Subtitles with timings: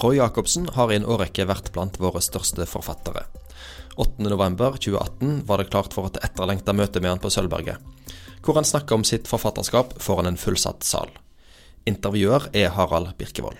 [0.00, 3.24] Roy Jacobsen har i en årrekke vært blant våre største forfattere.
[3.98, 7.82] 8.11.2018 var det klart for et etterlengta møte med han på Sølvberget,
[8.46, 11.10] hvor han snakker om sitt forfatterskap foran en fullsatt sal.
[11.82, 13.58] Intervjuer er Harald Birkevold.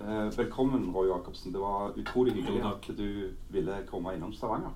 [0.00, 1.52] Eh, velkommen, Roy Jacobsen.
[1.52, 4.72] Det var utrolig hyggelig at du ville komme innom Stavanger.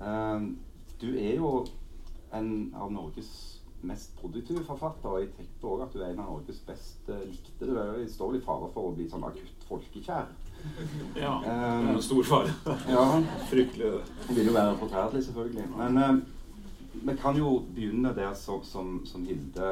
[0.00, 0.48] Eh,
[1.04, 1.66] du er jo
[2.32, 5.08] en av Norges mest produktive forfatter.
[5.10, 7.66] Og jeg tenkte òg at du er en av Norges best uh, likte.
[7.66, 10.28] Du er, står vel i fare for å bli sånn akutt folkekjær.
[11.14, 11.36] Ja.
[11.38, 12.54] Um, det er en stor fare.
[12.90, 13.04] ja.
[13.46, 13.92] Fryktelig.
[14.26, 15.66] Det vil jo være forferdelig, selvfølgelig.
[15.78, 19.68] Men uh, vi kan jo begynne der som, som, som Hilde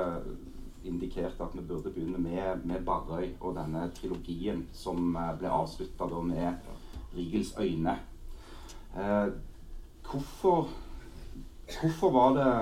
[0.86, 6.62] indikerte at vi burde begynne med, med Barrøy og denne trilogien som ble avslutta med
[7.16, 7.96] Rigels øyne.
[8.94, 9.34] Uh,
[10.06, 10.68] hvorfor,
[11.80, 12.52] hvorfor var det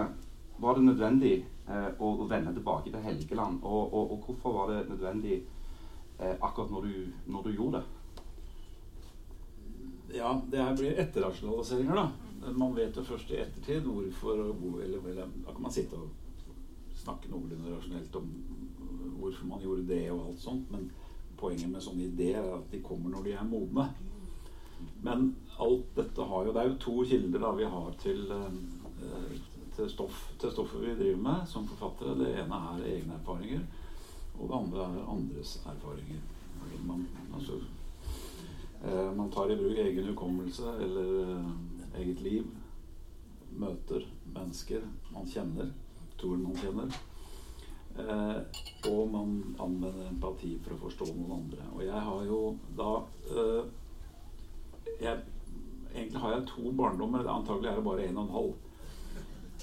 [0.64, 1.34] var det nødvendig
[1.68, 3.60] eh, å, å, vende tilbake til Helgeland?
[3.62, 5.36] Og, og, og hvorfor var det nødvendig
[6.18, 6.96] eh, akkurat når du,
[7.26, 7.86] når du, gjorde det?
[10.18, 12.52] Ja, det her blir etterrasjonaliseringer, da.
[12.54, 14.42] Man vet jo først i ettertid hvorfor
[14.84, 16.10] eller, eller, Da kan man sitte og
[17.00, 18.28] snakke noenlunde rasjonelt om
[19.20, 20.90] hvorfor man gjorde det og alt sånt, men
[21.40, 23.88] poenget med sånne ideer er at de kommer når de er modne.
[25.04, 28.48] Men alt dette har jo Det er jo to kilder da vi har til uh,
[29.76, 32.16] til, stoff, til, stoffet vi driver med som forfattere.
[32.18, 33.64] Det ene er egne erfaringer,
[34.38, 36.20] og det andre er andres erfaringer.
[36.86, 37.60] Man, altså,
[38.84, 42.46] eh, man tar i bruk egen hukommelse eller eh, eget liv.
[43.54, 45.74] Møter mennesker man kjenner,
[46.18, 46.94] tror man kjenner.
[47.98, 48.40] Eh,
[48.90, 51.66] og man anvender empati for å forstå noen andre.
[51.76, 52.40] Og jeg har jo
[52.78, 52.90] da
[53.30, 53.62] eh,
[55.00, 55.22] jeg,
[55.94, 57.22] Egentlig har jeg to barndommer.
[57.30, 58.54] Antagelig er det bare en og en halv.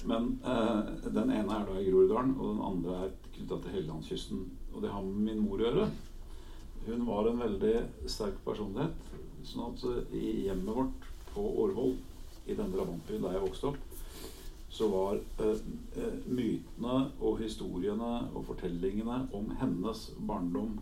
[0.08, 4.42] Men eh, den ene er da i Groruddalen, og den andre er knytta til Helgelandskysten.
[4.72, 5.86] Og det har med min mor å gjøre.
[6.86, 7.76] Hun var en veldig
[8.10, 9.10] sterk personlighet.
[9.46, 11.96] sånn at eh, i hjemmet vårt på Årvoll,
[12.46, 13.80] i denne drabantbyen der jeg vokste opp,
[14.72, 15.58] så var eh,
[16.00, 20.78] eh, mytene og historiene og fortellingene om hennes barndom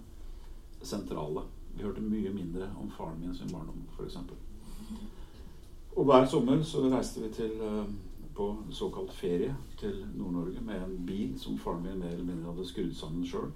[0.82, 1.42] sentrale.
[1.74, 4.16] Vi hørte mye mindre om faren min sin barndom, f.eks.
[5.96, 7.90] Og hver sommer så reiste vi til eh,
[8.34, 12.68] på såkalt ferie til Nord-Norge med en bil som faren min mer eller mindre hadde
[12.68, 13.50] skrudd sammen sjøl.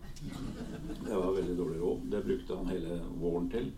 [1.05, 2.07] Det var veldig dårlig råd.
[2.13, 3.71] Det brukte han hele våren til.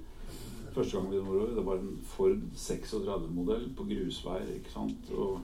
[0.74, 4.50] Første gang vi var det var en Ford 36-modell på grusveier.
[4.56, 5.12] ikke sant?
[5.12, 5.40] Og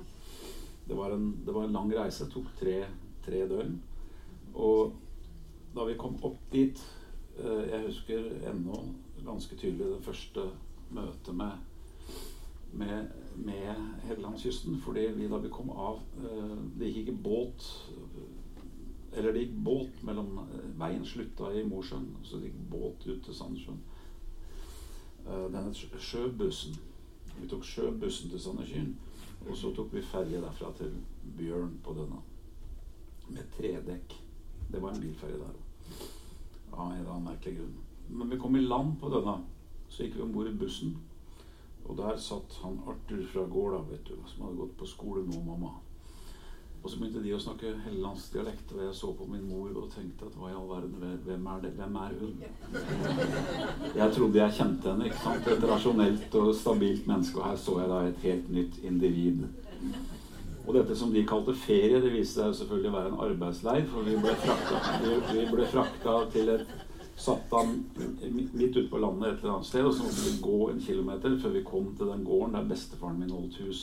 [0.89, 2.25] det var en, det var en lang reise.
[2.25, 2.79] Det tok tre,
[3.25, 3.79] tre døgn.
[4.55, 4.93] Og
[5.75, 6.81] da vi kom opp dit
[7.41, 8.83] eh, Jeg husker ennå
[9.25, 10.45] ganske tydelig det første
[10.93, 11.72] møtet med
[12.73, 14.81] med, med Helgelandskysten.
[14.81, 17.67] Fordi vi da vi kom av eh, Det gikk ikke båt
[19.13, 23.21] Eller det gikk båt mellom eh, Veien slutta i Mosjøen, så det gikk båt ut
[23.25, 23.81] til Sandnessjøen.
[25.27, 26.79] Eh, den het Sjøbussen.
[27.41, 28.95] Vi tok Sjøbussen til Sandnessjøen.
[29.49, 30.95] Og så tok vi ferje derfra til
[31.37, 32.21] Bjørn på denne.
[33.29, 34.17] Med tredekk.
[34.73, 36.05] Det var en bilferje der òg.
[36.73, 37.75] Av en eller annen merkelig grunn.
[38.09, 39.43] Men vi kom i land på denne.
[39.89, 40.95] Så gikk vi om bord i bussen.
[41.89, 45.43] Og der satt han Arthur fra gårda, vet du, som hadde gått på skole med
[45.47, 45.73] mamma.
[46.83, 50.27] Og så begynte de å snakke hellandsdialekt, og jeg så på min mor og tenkte
[50.27, 51.71] at hva i all verden, hvem er det?
[51.77, 52.33] Hvem er hun?
[54.01, 55.47] Jeg trodde jeg kjente henne, ikke sant?
[55.53, 59.45] Et rasjonelt og stabilt menneske, og her så jeg da et helt nytt individ.
[60.67, 64.07] Og dette som de kalte ferie, det viste seg selvfølgelig å være en arbeidsleir, for
[64.07, 64.83] vi ble frakta,
[65.31, 66.75] vi ble frakta til et
[67.17, 67.85] satt han
[68.53, 71.37] midt ute på landet et eller annet sted, og så måtte vi gå en kilometer
[71.43, 73.83] før vi kom til den gården der bestefaren min holdt hus.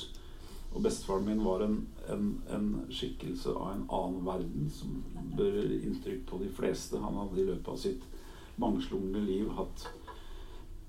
[0.74, 1.78] Og bestefaren min var en,
[2.14, 5.00] en, en, skikkelse av en annen verden som
[5.38, 7.02] bør inntrykk på de fleste.
[7.02, 8.06] Han hadde i løpet av sitt
[8.60, 9.88] mangslungne liv hatt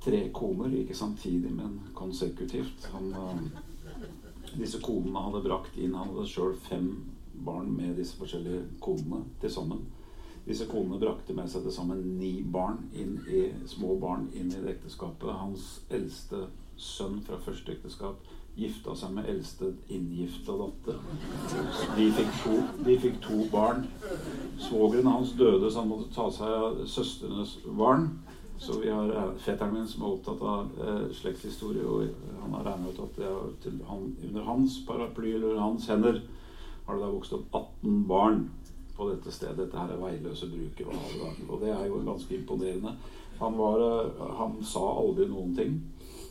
[0.05, 2.89] tre koner, ikke samtidig, men konsekutivt.
[2.93, 6.91] Han, eh, disse konene hadde brakt inn Han hadde sjøl fem
[7.45, 9.85] barn med disse forskjellige konene til sammen.
[10.47, 14.63] Disse konene brakte med seg til sammen ni barn inn i, små barn inn i
[14.63, 15.31] det ekteskapet.
[15.41, 16.47] Hans eldste
[16.81, 18.25] sønn fra første ekteskap
[18.59, 20.99] gifta seg med eldste inngifta datter.
[21.97, 22.57] De fikk to,
[22.87, 23.87] de fikk to barn.
[24.61, 28.11] Svogeren hans døde, så han måtte ta seg av søstrenes barn.
[28.61, 32.11] Så vi har eh, fetteren min som er opptatt av eh, slektshistorie, og
[32.43, 36.21] han har regna ut at er, han, under hans paraply eller hans hender
[36.85, 38.43] har det da vokst opp 18 barn
[39.01, 39.57] på dette stedet.
[39.63, 41.01] Dette her er veiløse brukere.
[41.49, 42.95] Og det er jo ganske imponerende.
[43.41, 45.81] Han, var, eh, han sa aldri noen ting.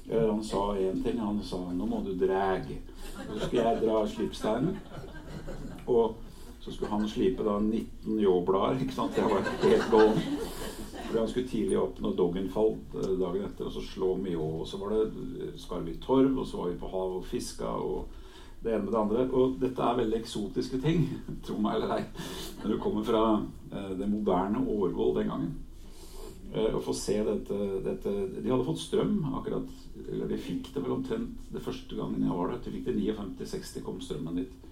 [0.09, 1.19] Han sa én ting.
[1.21, 2.79] Han sa 'nå må du dræge'.
[3.33, 4.79] Så skulle jeg dra slipsteinen.
[5.87, 6.15] Og
[6.59, 8.81] så skulle han slipe da 19 ljåblader.
[8.81, 9.17] Ikke sant?
[9.17, 10.17] Jeg var helt gåen.
[11.09, 14.49] Fordi han skulle tidlig opp når Doggen falt eh, dagen etter, og så slå Mjå.
[14.61, 17.65] Og så var det Skarvik torv, og så var vi på havet og fiska.
[17.65, 18.18] og
[18.63, 19.25] det ene med det andre.
[19.31, 21.07] Og dette er veldig eksotiske ting,
[21.45, 22.03] tro meg eller ei,
[22.61, 25.57] når du kommer fra eh, det moderne Årvoll den gangen.
[26.53, 29.67] Eh, å få se dette, dette, De hadde fått strøm akkurat
[30.07, 32.63] Eller de fikk det vel omtrent det første gangen jeg var der.
[32.65, 34.69] De fikk det 59-60 kom strømmen dit.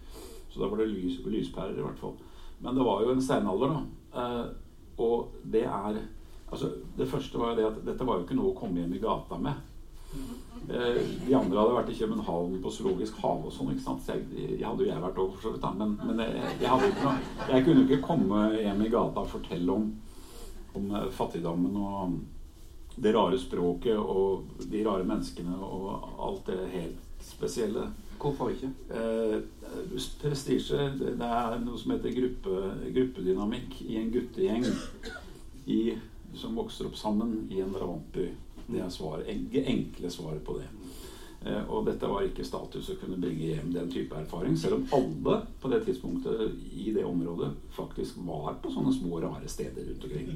[0.49, 2.15] Så da var det lys, lyspærer i hvert fall.
[2.63, 4.21] Men det var jo en steinalder, da.
[4.21, 4.45] Eh,
[5.05, 6.05] og det er
[6.47, 8.93] Altså, det første var jo det at dette var jo ikke noe å komme hjem
[8.95, 9.57] i gata med.
[10.67, 13.73] Eh, de andre hadde vært i København på zoologisk hage og sånn.
[13.73, 14.03] ikke sant?
[14.03, 15.63] Så jeg, hadde jo jeg vært òg, for så vidt.
[15.63, 17.13] da, Men, men jeg, jeg, noe,
[17.51, 19.91] jeg kunne ikke komme hjem i gata og fortelle om,
[20.75, 22.17] om eh, fattigdommen og
[22.97, 25.89] det rare språket og de rare menneskene og
[26.27, 27.85] alt det helt spesielle.
[28.17, 28.71] Hvorfor ikke?
[28.89, 29.37] Eh,
[30.21, 34.65] prestisje Det er noe som heter gruppe, gruppedynamikk i en guttegjeng
[35.67, 35.79] i,
[36.33, 38.31] som vokser opp sammen i en drabantby.
[38.67, 39.27] Det er svaret,
[39.63, 40.67] enkle svaret på det.
[41.45, 44.85] Eh, og dette var ikke status å kunne bringe hjem den type erfaring, selv om
[44.97, 50.07] alle på det tidspunktet i det området faktisk var på sånne små, rare steder rundt
[50.07, 50.31] omkring.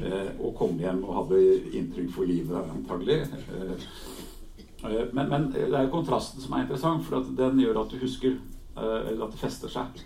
[0.00, 1.42] Eh, og kom hjem og hadde
[1.76, 3.20] inntrykk for livet, antagelig.
[3.54, 3.88] Eh,
[5.12, 8.38] men, men, det er kontrasten som er interessant, for den gjør at du husker,
[8.78, 10.04] eller at det fester seg.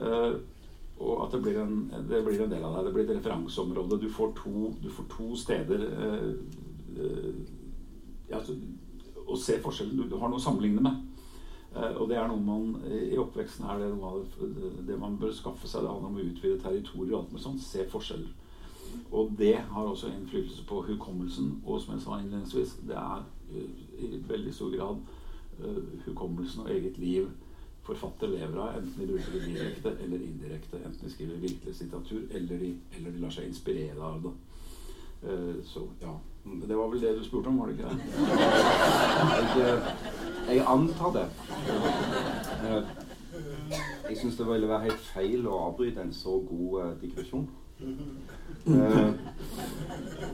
[0.00, 2.86] Og at det blir, en, det blir, en, del av deg.
[2.86, 3.98] Det blir et referanseområde.
[4.00, 5.84] Du du får to steder
[6.98, 8.54] ja, altså,
[9.30, 10.08] å se forskjellen.
[10.10, 11.06] Du, har noe å sammenligne med.
[11.70, 15.18] Uh, og det er noe man i oppveksten er det noe av det, det man
[15.20, 15.84] bør skaffe seg.
[15.84, 17.62] Det handler om å utvide territorier og alt med sånt.
[17.64, 18.32] Se forskjeller.
[19.14, 21.60] Og det har også innflytelse på hukommelsen.
[21.64, 25.04] Og som jeg sa innledningsvis, det er uh, i veldig stor grad
[25.60, 25.78] uh,
[26.08, 27.30] hukommelsen og eget liv
[27.86, 30.78] forfatter lever av, enten de bruker det direkte eller indirekte.
[30.84, 34.34] Enten de skriver virkelighetslitteratur, eller de, eller de lar seg inspirere av det.
[35.68, 36.12] så ja.
[36.68, 37.96] Det var vel det du spurte om, var det ikke det?
[39.60, 41.26] Jeg, jeg antar det.
[44.08, 47.46] Jeg syns det ville være helt feil å avbryte en så god uh, digresjon.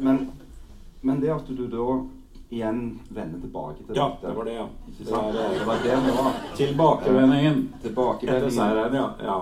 [0.00, 0.30] Men,
[1.00, 1.88] men, det at du da
[2.48, 4.66] igjen vender tilbake til ja, dette Ja, det var det, ja.
[4.86, 6.40] Det, er, det var det det var.
[6.56, 7.62] Tilbakevendingen.
[7.82, 8.48] Tilbakevendingen.
[8.48, 9.06] Etter seieren, ja.
[9.28, 9.38] ja.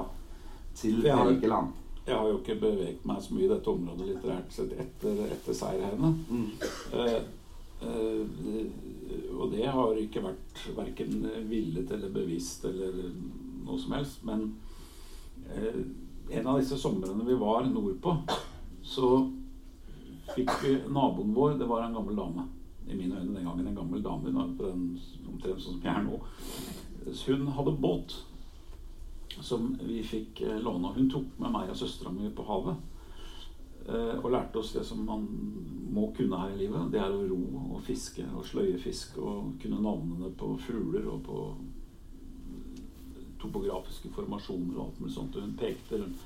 [0.75, 4.73] Til Helgeland jeg har jo ikke beveget meg så mye i dette området litterært sett
[4.77, 6.11] etter, etter seierheiene.
[6.29, 6.49] Mm.
[7.01, 7.15] Eh,
[7.89, 12.99] eh, og det har ikke vært verken villet eller bevisst eller
[13.65, 14.21] noe som helst.
[14.29, 14.51] Men
[15.49, 15.81] eh,
[16.37, 18.19] en av disse somrene vi var nordpå,
[18.85, 19.15] så
[20.35, 22.47] fikk vi naboen vår Det var en gammel dame.
[22.85, 24.33] I mine øyne den gangen en gammel dame.
[24.35, 26.21] Omtrent sånn som jeg er nå.
[27.25, 28.21] Hun hadde båt
[29.43, 30.93] som vi fikk eh, låne.
[30.97, 32.77] Hun tok med meg og søstera mi på havet.
[33.89, 35.27] Eh, og lærte oss det som man
[35.95, 36.91] må kunne her i livet.
[36.93, 37.41] Det er å ro
[37.75, 41.41] og fiske og sløye fisk og kunne navnene på fugler og på
[43.43, 45.37] topografiske formasjoner og alt mulig sånt.
[45.37, 46.25] Hun pekte rundt,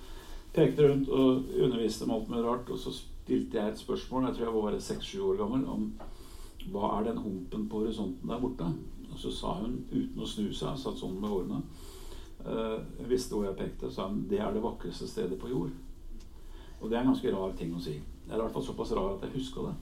[0.55, 2.71] pekte rundt og underviste om alt mulig rart.
[2.71, 5.91] Og så stilte jeg et spørsmål, jeg tror jeg var seks-sju år gammel, om
[6.73, 8.71] hva er den humpen på horisonten der borte?
[9.09, 11.88] Og så sa hun uten å snu seg, satt sånn med årene uh,
[13.09, 15.73] visste hvor jeg pekte, sa han det er det vakreste stedet på jord.
[16.81, 17.97] Og det er en ganske rar ting å si.
[17.99, 19.75] Det er i hvert fall såpass rar at jeg huska det.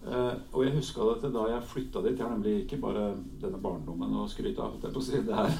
[0.00, 2.16] Uh, og jeg huska det til da jeg flytta dit.
[2.16, 3.10] Jeg har nemlig ikke bare
[3.42, 4.78] denne barndommen å skryte av.
[4.80, 5.20] Det, si.
[5.26, 5.52] det er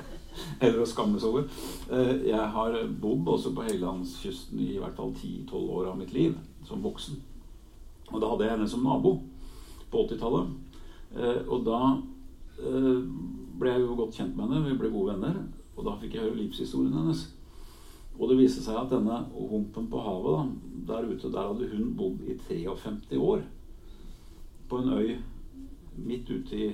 [0.64, 1.46] Eller å skammes over.
[1.86, 6.34] Uh, jeg har bodd også på Helgelandskysten i hvert fall 10-12 år av mitt liv
[6.66, 7.22] som voksen.
[8.10, 9.20] Og da hadde jeg henne som nabo
[9.92, 10.50] på 80-tallet.
[11.14, 11.80] Uh, og da
[13.60, 14.64] ble jeg jo godt kjent med henne.
[14.68, 15.40] Vi ble gode venner.
[15.76, 17.26] Og da fikk jeg høre livshistorien hennes.
[18.16, 21.94] Og det viste seg at denne humpen på havet da, der ute, der hadde hun
[21.98, 23.42] bodd i 53 år.
[24.68, 25.16] På en øy
[25.96, 26.70] midt ute i,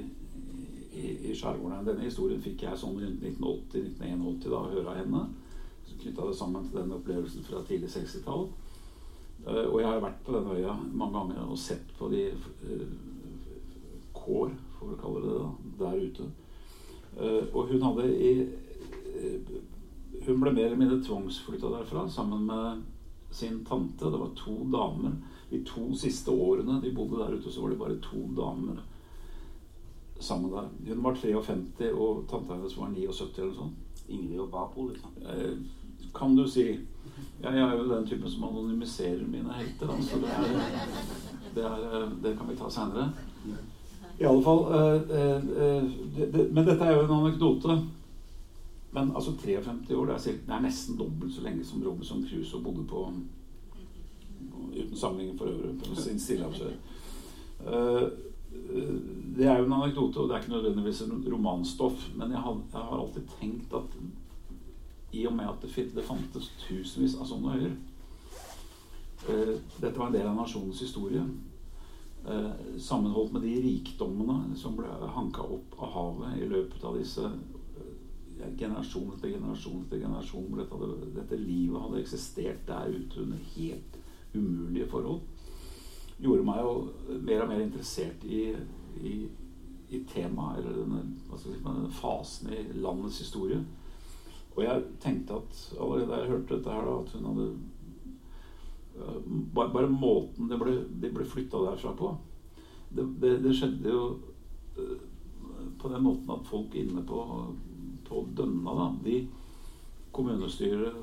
[0.92, 1.86] i, i skjærgården.
[1.86, 5.24] Denne historien fikk jeg sånn rundt 1980-1981 da høre av henne.
[5.88, 8.46] Så knytta det sammen til den opplevelsen fra tidlig 60-tall.
[9.42, 12.86] Uh, og jeg har vært på denne øya mange ganger og sett på de uh,
[14.14, 15.48] kår, får vi kalle det det,
[15.80, 16.28] der ute.
[17.21, 19.52] Eh, og hun hadde i eh,
[20.23, 22.83] Hun ble mer eller mindre tvangsflytta derfra sammen med
[23.35, 24.04] sin tante.
[24.04, 25.16] Det var to damer.
[25.50, 28.78] De to siste årene de bodde der ute, så var det bare to damer
[30.23, 30.69] sammen der.
[30.87, 33.78] Hun var 53, og tanta hennes var 79 eller noe sånt.
[34.12, 35.19] Ingrid og Barbro, liksom?
[35.26, 35.59] Eh,
[36.14, 36.69] kan du si.
[37.42, 39.90] Jeg er jo den typen som anonymiserer mine helter.
[39.90, 40.42] Altså det, er,
[41.54, 43.11] det, er, det kan vi ta seinere.
[44.19, 45.83] I alle fall eh, eh,
[46.16, 47.78] det, det, Men dette er jo en anekdote.
[48.92, 52.61] Men altså 53 år, det er, det er nesten dobbelt så lenge som Robinson Crusoe
[52.62, 53.07] bodde på
[54.73, 55.78] uten samlingen for øvrig.
[59.37, 62.04] Det er jo en anekdote, og det er ikke nødvendigvis en romanstoff.
[62.16, 63.97] Men jeg har, jeg har alltid tenkt at
[65.12, 67.73] i og med at det, det fantes tusenvis av sånne øyer
[69.23, 71.23] Dette var en del av nasjonens historie.
[72.22, 74.86] Uh, sammenholdt med de rikdommene som ble
[75.16, 77.26] hanka opp av havet i løpet av disse
[78.58, 83.98] generasjon etter generasjon etter generasjon hvor dette, dette, livet hadde eksistert der ute under helt
[84.32, 85.20] umulige forhold,
[86.22, 88.42] gjorde meg jo mer og mer interessert i,
[89.02, 89.14] i,
[89.92, 91.02] i temaet, eller denne,
[91.36, 93.60] si, denne, fasen i landets historie.
[94.54, 97.48] Og jeg tenkte at allerede da jeg hørte dette her, da, at hun hadde
[98.94, 102.11] bare, bare måten det ble, de ble flytta derfra på
[102.92, 104.02] det, det, det skjedde jo
[105.80, 107.22] på den måten at folk inne på
[108.12, 109.26] på Dønna, da, de
[110.12, 110.96] kommunestyret,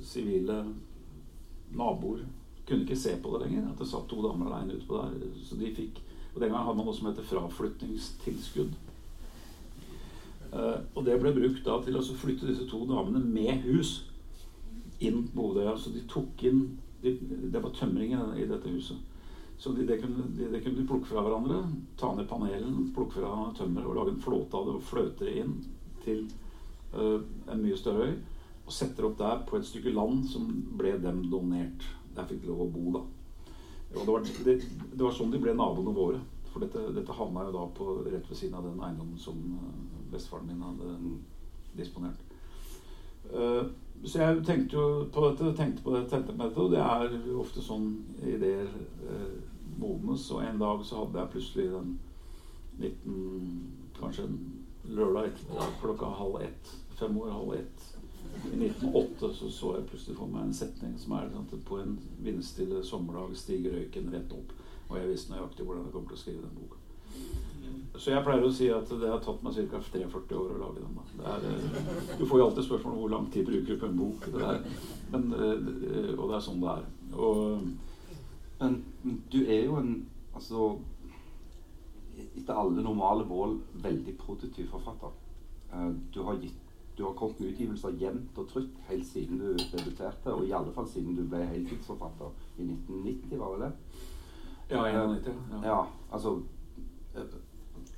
[0.00, 0.62] sivile
[1.76, 2.24] naboer
[2.64, 3.68] kunne ikke se på det lenger.
[3.70, 5.28] At det satt to damer aleine ute på der.
[5.44, 6.00] Så de fikk,
[6.34, 8.72] og Den gangen hadde man noe som heter fraflyttingstilskudd.
[10.54, 14.04] Uh, og det ble brukt da til å flytte disse to damene med hus
[15.02, 15.76] inn på Bodøya.
[15.76, 16.64] Så de tok inn
[17.04, 17.16] de,
[17.52, 18.98] Det var tømring i dette huset.
[19.56, 21.62] Så de, det, kunne, de, det, kunne, de, plukke fra hverandre.
[22.00, 25.36] Ta ned panelen, plukke fra tømmer og lage en flåte av det og fløte det
[25.44, 25.58] inn
[26.04, 26.24] til
[26.94, 27.20] uh,
[27.52, 28.16] en mye større øy.
[28.64, 31.86] Og setter opp der på et stykke land som ble dem donert.
[32.16, 33.04] Der fikk de lov å bo, da.
[33.94, 34.54] Og det var, det,
[34.90, 36.22] det var sånn de ble naboene våre.
[36.50, 39.70] For dette, dette havna jo da på, rett ved siden av den eiendommen som uh,
[40.10, 40.96] bestefaren min hadde
[41.78, 42.33] disponert.
[43.32, 43.70] Uh,
[44.04, 47.38] så jeg tenkte jo på dette, tenkte på dette, tenkte på dette, og det er
[47.40, 47.88] ofte sånn
[48.20, 48.68] ideer
[49.06, 49.30] uh,
[49.80, 50.26] modnes.
[50.34, 51.96] Og en dag så hadde jeg plutselig den
[52.82, 54.38] 19 Kanskje en
[54.90, 57.84] lørdag ettermiddag klokka halv ett, fem år, halv ett
[58.52, 61.78] i 1908 så så jeg plutselig for meg en setning som er sånn at på
[61.80, 64.52] en vindstille sommerdag stiger røyken rett opp.
[64.88, 66.80] Og jeg visste nøyaktig hvordan jeg kom til å skrive den boka.
[67.94, 69.78] Så jeg pleier å si at det har tatt meg ca.
[69.78, 70.96] 43 år å lage den.
[71.22, 74.00] Er, eh, du får jo alltid spørsmål om hvor lang tid bruker du på en
[74.00, 74.26] bok.
[74.34, 74.64] Det er,
[75.12, 76.88] men, eh, og det er sånn det er.
[77.14, 77.68] Og,
[78.58, 78.82] men
[79.30, 79.94] du er jo en
[80.34, 80.72] Altså
[82.34, 85.12] etter alle normale mål veldig produktiv forfatter.
[86.14, 86.58] Du har, gitt,
[86.98, 90.74] du har kommet med utgivelser jevnt og trutt helt siden du debuterte, og i alle
[90.74, 93.72] fall siden du ble heltidsforfatter i 1990, var det det?
[94.74, 95.40] Ja, 91.
[95.52, 96.36] Ja, ja altså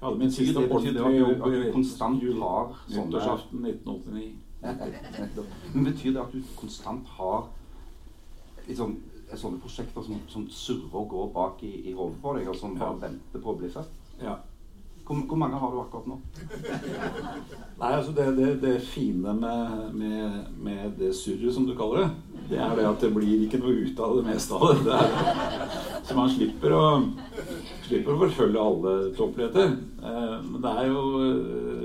[0.01, 1.13] ja, min siste det betyr det at
[1.53, 4.33] du, konstant har sånne Nyttårsaften 1989.
[5.75, 7.47] Men betyr det at du konstant har
[8.67, 8.99] liksom,
[9.35, 12.77] sånne prosjekter som, som surrer og går bak i, i hodet på deg, og som
[12.79, 14.05] bare venter på å bli født?
[14.23, 14.37] Ja.
[15.07, 16.17] Hvor, hvor, mange har du akkurat nå?
[17.81, 22.41] Nei, altså det, det, det fine med, med, med, det surret, som du kaller det,
[22.51, 24.81] det er det at det blir ikke noe ut av det meste av det.
[24.89, 26.83] det er, så man slipper å,
[27.87, 29.77] slipper å forfølge alle tåpeligheter.
[30.03, 31.05] Eh, men det er jo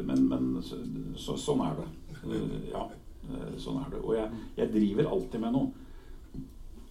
[0.06, 0.80] Men, men så,
[1.16, 1.88] så, sånn er det.
[2.26, 2.88] Eh, ja,
[3.30, 4.02] eh, sånn er det.
[4.04, 5.88] Og jeg, jeg driver alltid med noe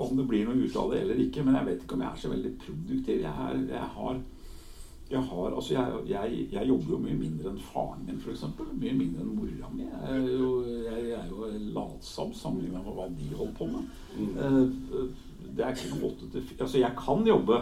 [0.00, 1.44] om det blir noe ut av det eller ikke.
[1.44, 3.24] Men jeg vet ikke om jeg er så veldig produktiv.
[3.26, 4.20] Jeg, er, jeg har
[5.10, 8.44] jeg, har, altså jeg, jeg, jeg, jobber jo mye mindre enn faren min, f.eks.
[8.78, 9.88] Mye mindre enn mora mi.
[9.88, 10.50] Jeg er jo,
[10.84, 13.88] jeg, er jo latsabb sammenlignet med hva de holder på med.
[14.14, 14.36] Mm.
[14.44, 17.58] Eh, det er ikke noe åtte til Altså, jeg kan jobbe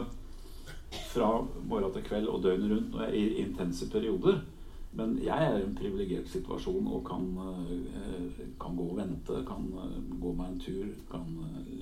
[0.91, 4.41] fra morgen til kveld og døgnet rundt i intense perioder.
[4.93, 9.43] Men jeg er i en privilegert situasjon og kan, eh, kan, gå og vente.
[9.47, 10.87] Kan eh, gå meg en tur.
[11.11, 11.27] Kan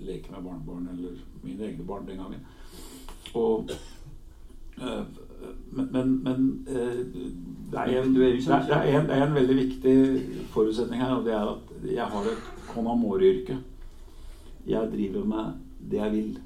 [0.07, 2.41] leke med barnebarn eller mine egne barn den gangen.
[3.35, 3.71] Og
[4.77, 6.99] men, men, men eh,
[7.71, 9.95] det, er en, det, er en, det, er en, veldig viktig
[10.53, 13.57] forutsetning her, og det er at jeg har et con amore-yrke.
[14.67, 15.53] Jeg driver med
[15.91, 16.39] det jeg vil.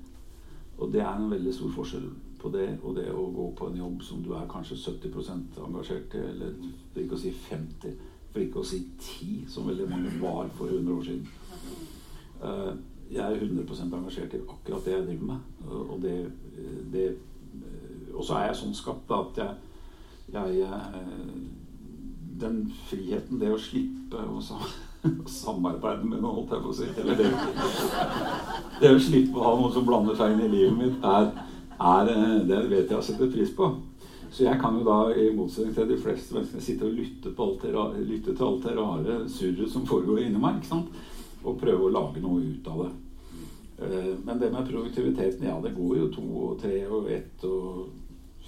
[0.79, 2.09] Og det er en veldig stor forskjell
[2.41, 6.15] på det og det å gå på en jobb som du er kanskje 70% engasjert
[6.17, 6.55] i, eller
[6.93, 7.97] for ikke å si 50,
[8.31, 11.27] for ikke å si 10, som veldig mange var for 100 år siden.
[12.41, 12.73] Eh,
[13.11, 15.65] jeg er 100% engasjert i akkurat det jeg driver med.
[15.81, 16.15] Og det,
[16.93, 17.07] det
[18.15, 19.55] og så er jeg sånn skapt at jeg,
[20.35, 21.41] jeg, eh,
[22.41, 24.41] Den friheten, det å slippe å
[25.41, 27.29] samarbeide med noen, holdt jeg på å si Eller det,
[28.81, 31.31] det å slippe å ha noen som blander seg inn i livet mitt, er,
[31.81, 33.71] er eh, det vet jeg å sette pris på.
[34.31, 38.03] Så jeg kan jo da, i motsetning til de fleste menneskene, sitte og lytte, det,
[38.07, 40.61] lytte til alt det rare surret som foregår inni meg.
[40.61, 41.01] ikke sant?
[41.43, 42.91] Og prøve å lage noe ut av det.
[43.81, 47.89] Eh, men det med produktiviteten, ja, det går jo to og tre og ett og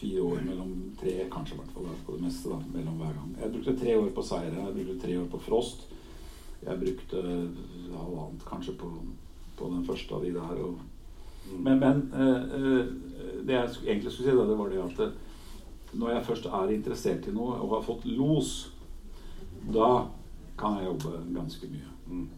[0.03, 0.71] fire år mellom
[1.01, 3.35] tre, kanskje i hvert fall på det meste, da, mellom hver gang.
[3.41, 5.85] Jeg brukte tre år på Seire, jeg brukte tre år på Frost.
[6.63, 7.23] Jeg brukte
[7.91, 8.91] halvannet kanskje på,
[9.59, 10.61] på, den første av de der.
[10.63, 10.92] Og.
[11.51, 12.85] Men, men uh,
[13.47, 17.27] det jeg egentlig skulle si, da, det var det at når jeg først er interessert
[17.29, 18.53] i noe og har fått los,
[19.75, 20.07] da
[20.59, 21.91] kan jeg jobbe ganske mye.
[22.07, 22.31] Mm.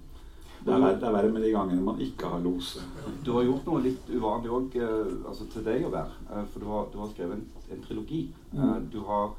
[0.65, 2.73] Det er, verre, det er, verre, med de gangene man ikke har los.
[3.23, 6.45] Du har gjort noe litt uvanlig òg altså til deg å være.
[6.55, 7.45] For du har, du har, skrevet en,
[7.77, 8.23] en trilogi.
[8.57, 9.35] Uh, du har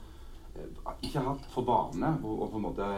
[1.03, 2.89] ikke hatt for vane å, på en måte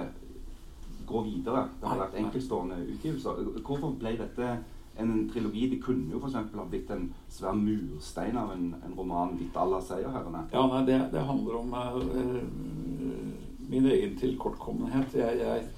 [1.08, 1.68] gå videre.
[1.80, 3.40] Det har vært enkeltstående utgivelser.
[3.64, 4.58] Hvorfor ble dette
[5.00, 5.68] en trilogi?
[5.70, 6.38] Det kunne jo f.eks.
[6.56, 10.48] ha blitt en svær murstein av en, en roman litt à la 'Seierherrene'.
[10.54, 11.76] Ja, nei, det, det handler om
[13.70, 15.16] min egen tilkortkommenhet.
[15.16, 15.70] Jeg, jeg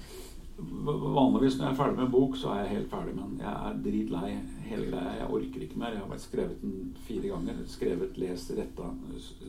[0.60, 3.38] Vanligvis når jeg er ferdig med en bok, så er jeg helt ferdig Men.
[3.40, 4.32] Jeg er dritlei
[4.68, 5.14] hele greia.
[5.16, 5.94] Jeg orker ikke mer.
[5.94, 7.62] Jeg har skrevet den fire ganger.
[7.66, 8.90] Skrevet, lest, retta,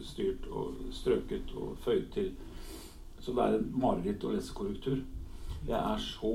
[0.07, 2.31] styrt og strøket og føyd til.
[3.19, 5.03] Så det er et mareritt å lese korrektur.
[5.67, 6.31] Jeg er så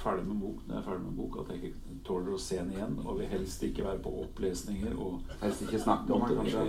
[0.00, 2.58] ferdig med bok når jeg er ferdig med bok at jeg ikke tåler å se
[2.60, 2.94] den igjen.
[3.04, 4.94] Og vil helst ikke være på opplesninger.
[4.96, 6.62] Og helst ikke snakke om den, kanskje?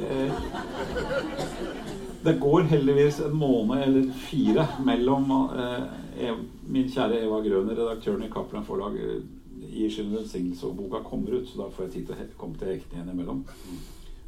[2.25, 6.35] Det går heldigvis en måned eller fire mellom eh,
[6.71, 9.23] min kjære Eva Grøner, redaktøren i Cappelen Forlag, eh,
[9.71, 11.47] gir sin velsignelse, og boka kommer ut.
[11.49, 13.45] Så da får jeg tid til å komme til hektene igjen imellom.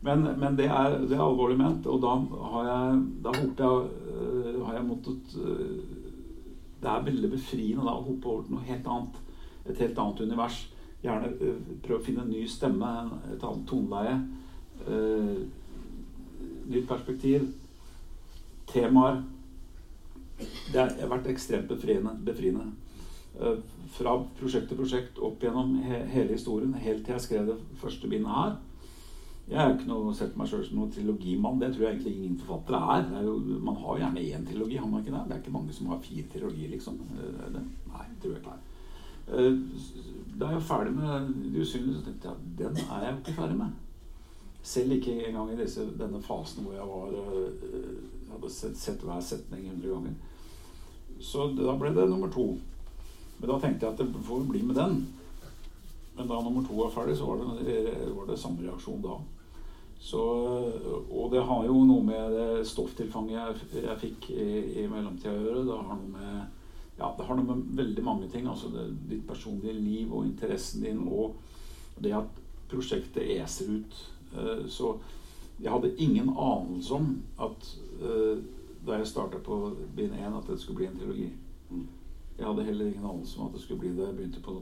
[0.03, 2.17] Men, men det, er, det, er, alvorlig ment, og da
[2.53, 5.38] har jeg, da jeg, uh, har jeg måttet
[6.84, 9.20] det er veldig befriende da, å hoppe over til noe helt annet.
[9.63, 10.62] Et helt annet univers.
[11.04, 12.90] Gjerne uh, prøve å finne en ny stemme,
[13.32, 14.18] et annet toneleie.
[14.88, 15.44] Uh,
[16.72, 17.48] nytt perspektiv.
[18.72, 19.22] Temaer.
[20.74, 22.18] Det har vært ekstremt befriende.
[22.25, 22.72] befriende.
[23.40, 23.58] Uh,
[23.94, 28.10] fra prosjekt til prosjekt opp gjennom he hele historien, helt til jeg skrev det første
[28.10, 28.56] bindet her.
[29.43, 31.57] Jeg har ikke noe, sett meg sjøl som noen trilogimann.
[31.59, 33.07] Det tror jeg egentlig ingen forfattere er.
[33.19, 33.33] er jo,
[33.67, 35.23] man har gjerne én trilogi, har man ikke det?
[35.27, 37.01] Det er ikke mange som har fire trilogier, liksom.
[37.17, 38.55] Eh, det, nei, tror jeg ikke.
[39.27, 39.57] Eh,
[40.39, 43.19] da jeg var ferdig med De usynlige, så tenkte jeg at den er jeg jo
[43.19, 43.75] ikke ferdig med.
[44.63, 49.19] Selv ikke engang i disse, denne fasen hvor jeg var, eh, hadde sett, sett hver
[49.19, 50.15] setning 100 ganger.
[51.19, 52.47] Så da ble det nummer to.
[53.41, 55.01] Men da tenkte jeg at det får bli med den.
[56.15, 57.77] Men da nummer to var ferdig, så var det,
[58.15, 59.19] var det samme reaksjon da.
[60.04, 60.22] Så,
[61.10, 64.48] og det har jo noe med det stofftilfanget jeg, jeg fikk i,
[64.82, 65.63] i mellomtida å gjøre.
[65.70, 66.42] Det har noe med
[66.98, 68.48] ja, det har noe med veldig mange ting.
[68.48, 71.38] altså det, Ditt personlige liv og interessen din og
[72.04, 73.98] det at prosjektet eser ut.
[74.34, 74.98] Uh, så
[75.62, 78.44] jeg hadde ingen anelse om at uh,
[78.84, 79.60] da jeg starta på
[79.96, 81.30] bind 1, at det skulle bli en trilogi.
[81.70, 81.88] Mm.
[82.38, 84.60] Jeg hadde heller ingen anelse om at det skulle bli det jeg begynte på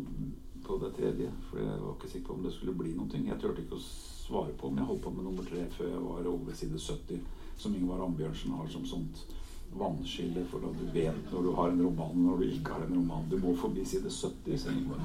[0.65, 1.29] på det tredje.
[1.49, 3.21] For jeg var ikke sikker på om det skulle bli noe.
[3.27, 6.01] Jeg turte ikke å svare på om jeg holdt på med nummer tre før jeg
[6.05, 7.21] var over side 70,
[7.61, 9.23] som Ingvar Ambjørnsen har som sånt
[9.71, 12.97] vannskille for at du vet når du har en roman, når du ikke har en
[12.97, 13.29] roman.
[13.31, 14.99] Du må forbi side 70, sier Ingvar.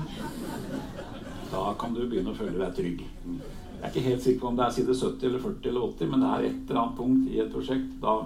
[1.53, 3.07] Da kan du begynne å føle deg trygg.
[3.77, 6.13] Jeg er ikke helt sikker på om det er side 70 eller 40 eller 80,
[6.13, 7.91] men det er et eller annet punkt i et prosjekt.
[8.03, 8.17] Da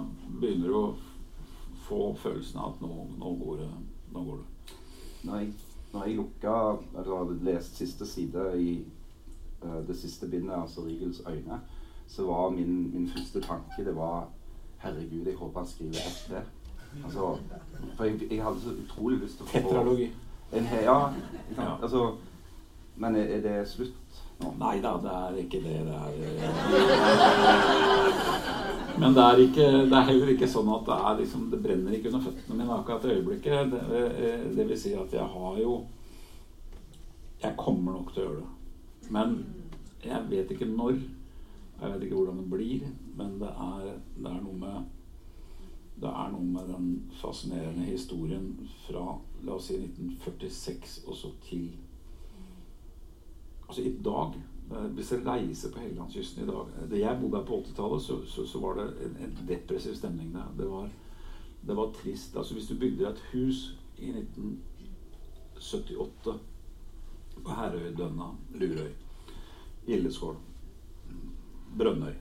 [0.41, 0.85] begynner du å
[1.87, 4.79] få følelsen av at nå, nå, går, det, nå går det.
[5.27, 5.43] Nei
[5.93, 6.55] når jeg lukka
[6.97, 8.85] eller hadde lest siste side i
[9.63, 11.59] uh, det siste bindet, altså 'Rigels øyne',
[12.07, 14.27] så var min, min, første tanke det var
[14.77, 16.35] Herregud, jeg håper han skriver ett til.
[17.05, 17.37] Altså,
[17.97, 20.11] for jeg, jeg, hadde så utrolig lyst til å få Tetralogi.
[20.53, 20.99] En, ja,
[21.57, 21.75] ja.
[21.81, 22.15] Altså,
[22.95, 23.93] men er, er det slutt
[24.41, 24.53] nå?
[24.59, 25.79] Nei da, det er ikke det.
[25.87, 26.11] Det er
[29.01, 31.93] Men det er, ikke, det er, heller ikke sånn at det, er liksom, det brenner
[31.97, 33.71] ikke under føttene mine akkurat i øyeblikket.
[33.71, 35.73] Det, eh, det, vil si at jeg har jo
[37.41, 39.09] Jeg kommer nok til å gjøre det.
[39.09, 39.33] Men
[40.05, 40.99] jeg vet ikke når.
[41.81, 42.85] Jeg vet ikke hvordan det blir.
[43.17, 43.87] Men det er,
[44.19, 44.97] det er noe med
[46.01, 46.85] det er noe med den
[47.21, 48.45] fascinerende historien
[48.87, 51.67] fra la oss si 1946 og så til
[53.67, 57.37] Altså i dag Eh, hvis jeg reiser på Helgelandskysten i dag eh, Da jeg bodde
[57.37, 60.53] her på 80-tallet, så, så, så, var det en, en, depressiv stemning der.
[60.57, 60.89] Det var,
[61.67, 62.37] det var trist.
[62.37, 66.39] Altså Hvis du bygde et hus i 1978
[67.43, 68.91] på Herøy, Dønna, Lurøy,
[69.87, 70.35] Gildeskål,
[71.77, 72.13] Brønnøy,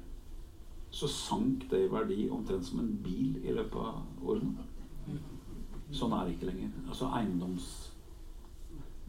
[0.91, 4.65] så sank det i verdi omtrent som en bil i løpet av årene.
[5.95, 6.71] Sånn er det ikke lenger.
[6.89, 7.93] Altså eiendoms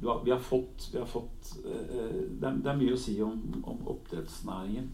[0.07, 3.17] har, vi har fått, vi har fått uh, det, er, det, er, mye å si
[3.25, 4.91] om, om oppdrettsnæringen.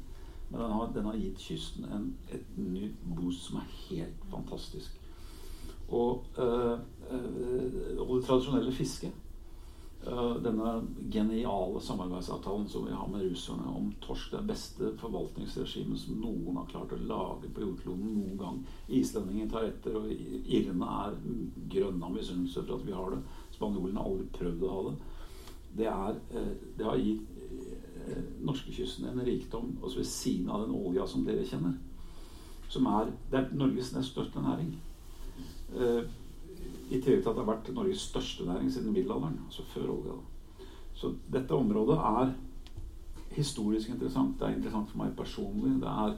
[0.49, 4.99] Men den har, den har gitt kysten en, et nytt boost som er helt fantastisk.
[5.87, 6.75] Og, uh,
[7.11, 9.23] uh, og det tradisjonelle fisket
[10.43, 16.59] denne geniale samarbeidsavtalen som vi har med russerne om torsk, det beste forvaltningsregimet som noen
[16.61, 18.61] har klart å lage på jordkloden noen gang.
[18.87, 21.17] Islendingene tar etter, og irene er
[21.73, 23.21] grønne av misunnelse for at vi har det.
[23.57, 24.95] Spanjolene har aldri prøvd å ha det.
[25.77, 27.33] Det, er, eh, det har gitt
[28.07, 31.75] eh, norskekysten en rikdom også ved siden av den olja som dere kjenner.
[32.69, 34.73] Som er, det er Norges nest største næring.
[35.75, 36.01] Eh,
[36.87, 39.39] I tillegg til at det har vært Norges største næring siden middelalderen.
[39.47, 40.19] Altså før olja.
[40.97, 42.33] Så dette området er
[43.35, 44.37] historisk interessant.
[44.39, 45.75] Det er interessant for meg personlig.
[45.81, 46.15] Det er,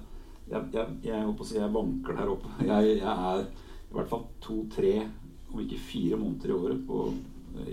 [0.52, 2.54] jeg, jeg, jeg si jeg vanker der oppe.
[2.70, 3.44] Jeg er
[3.90, 4.94] i hvert fall to-tre,
[5.50, 7.08] om ikke fire måneder i året på,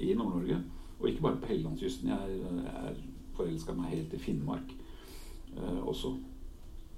[0.00, 0.62] i Nord-Norge.
[1.00, 2.08] Og ikke bare på Helgelandskysten.
[2.08, 2.96] Jeg, jeg
[3.36, 6.14] forelska meg helt i Finnmark eh, også.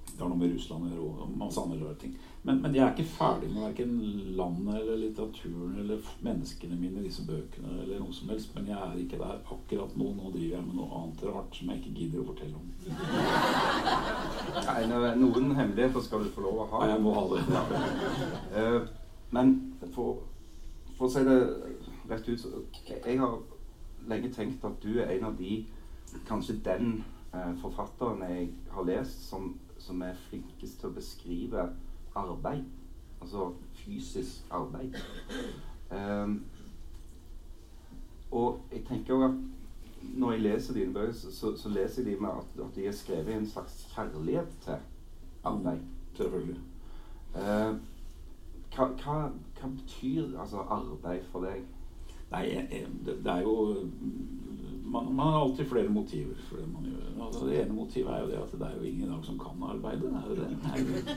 [0.09, 2.15] Det har noe med Russland å gjøre og masse andre rare ting.
[2.43, 3.91] Men, men, jeg er ikke ferdig med verken
[4.35, 7.81] landet eller litteraturen eller menneskene mine i disse bøkene.
[7.83, 10.07] eller noe som helst, Men jeg er ikke der akkurat nå.
[10.17, 12.67] Nå driver jeg med noe annet rart som jeg ikke gidder å fortelle om.
[14.69, 16.83] Nei, noen hemmeligheter skal du få lov å ha.
[16.83, 17.41] Ja, jeg må ha det.
[18.55, 18.79] Uh,
[19.35, 19.55] men
[19.93, 20.23] for,
[20.97, 21.39] for, å si det
[22.09, 22.45] rett ut
[23.05, 23.41] Jeg har
[24.07, 25.65] lenge tenkt at du er en av de
[26.27, 31.67] Kanskje den eh, forfatteren jeg har lest som, som, er flinkest til å beskrive
[32.17, 32.63] arbeid.
[33.21, 34.97] Altså fysisk arbeid.
[35.91, 36.43] Um,
[38.31, 39.37] og jeg tenker også at
[40.01, 42.91] når jeg leser dine bøker, så, så, leser jeg de med at, at, de er
[42.91, 44.75] skrevet i en slags kjærlighet til
[45.43, 45.79] arbeid.
[46.17, 46.59] Selvfølgelig.
[47.35, 47.77] Uh,
[48.75, 49.17] hva, hva,
[49.59, 51.65] hva, betyr altså, arbeid for deg?
[52.29, 52.45] Nei,
[53.05, 53.55] det, det er jo
[54.89, 57.25] man, man, har alltid flere motiver for det man gjør.
[57.25, 59.39] Altså, det ene motivet er jo det at det er jo ingen i dag som
[59.39, 60.01] kan arbeide.
[60.01, 61.07] Det er jo det.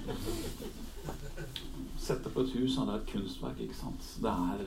[1.99, 4.09] Sette på et hus, det er et kunstverk, ikke sant.
[4.23, 4.65] Det er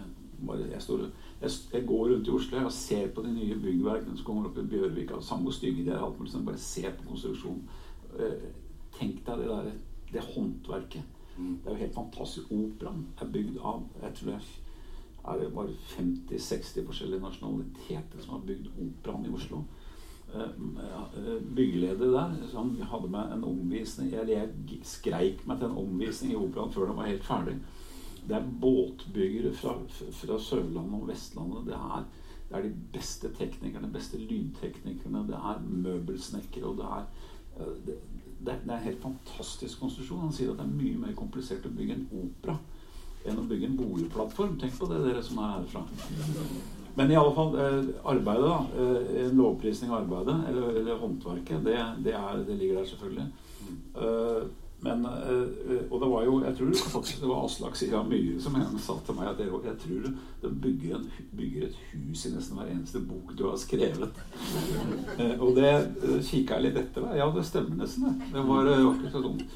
[0.47, 1.05] bare, jeg, står,
[1.41, 4.57] jeg, jeg, går rundt i Oslo og ser på de nye byggverkene som kommer opp
[4.57, 5.21] i Bjørvika.
[5.21, 7.63] Samme hvor stygge de er, alt mulig, bare ser på konstruksjonen.
[8.19, 8.47] Eh,
[8.97, 9.71] tenk deg det der,
[10.13, 11.03] det håndverket.
[11.37, 11.57] Mm.
[11.63, 12.51] Det er jo helt fantastisk.
[12.51, 14.53] Operaen er bygd av jeg tror det er
[15.39, 19.63] det bare 50-60 forskjellige nasjonaliteter som har bygd operaen i Oslo.
[20.35, 25.77] Eh, eh, byggeleder der han hadde med en omvisning Eller jeg skreik meg til en
[25.77, 27.55] omvisning i operaen før den var helt ferdig.
[28.27, 29.75] Det er båtbyggere fra,
[30.11, 31.65] fra Sørlandet og Vestlandet.
[31.67, 32.05] Det er,
[32.49, 35.27] det er, de beste teknikerne, de beste lydteknikerne.
[35.27, 36.65] Det er møbelsnekkere.
[36.65, 37.05] og det er
[37.59, 37.97] eh, det,
[38.45, 40.25] det, er en helt fantastisk konstruksjon.
[40.25, 42.57] Han sier at det er mye mer komplisert å bygge en opera
[43.25, 44.57] enn å bygge en boligplattform.
[44.61, 45.85] Tenk på det, dere som er herfra.
[46.95, 48.65] Men i alle fall, eh, arbeidet, da.
[48.79, 53.25] Eh, en lovprisning av arbeidet, eller, eller håndverket, det, det, er, det, ligger der selvfølgelig.
[53.95, 54.45] Uh,
[54.85, 55.05] men,
[55.89, 58.93] og det var jo Jeg tror faktisk det var Aslak Sira Myhre som en sa
[59.07, 60.03] til meg at jeg, jeg tror
[60.43, 64.19] du bygger, bygger, et hus i nesten hver eneste bok du har skrevet.
[65.39, 65.71] Og det
[66.27, 67.07] kikka jeg litt etter.
[67.17, 68.29] Ja, det stemmer nesten, det.
[68.35, 69.47] Det var, var ikke så dumt.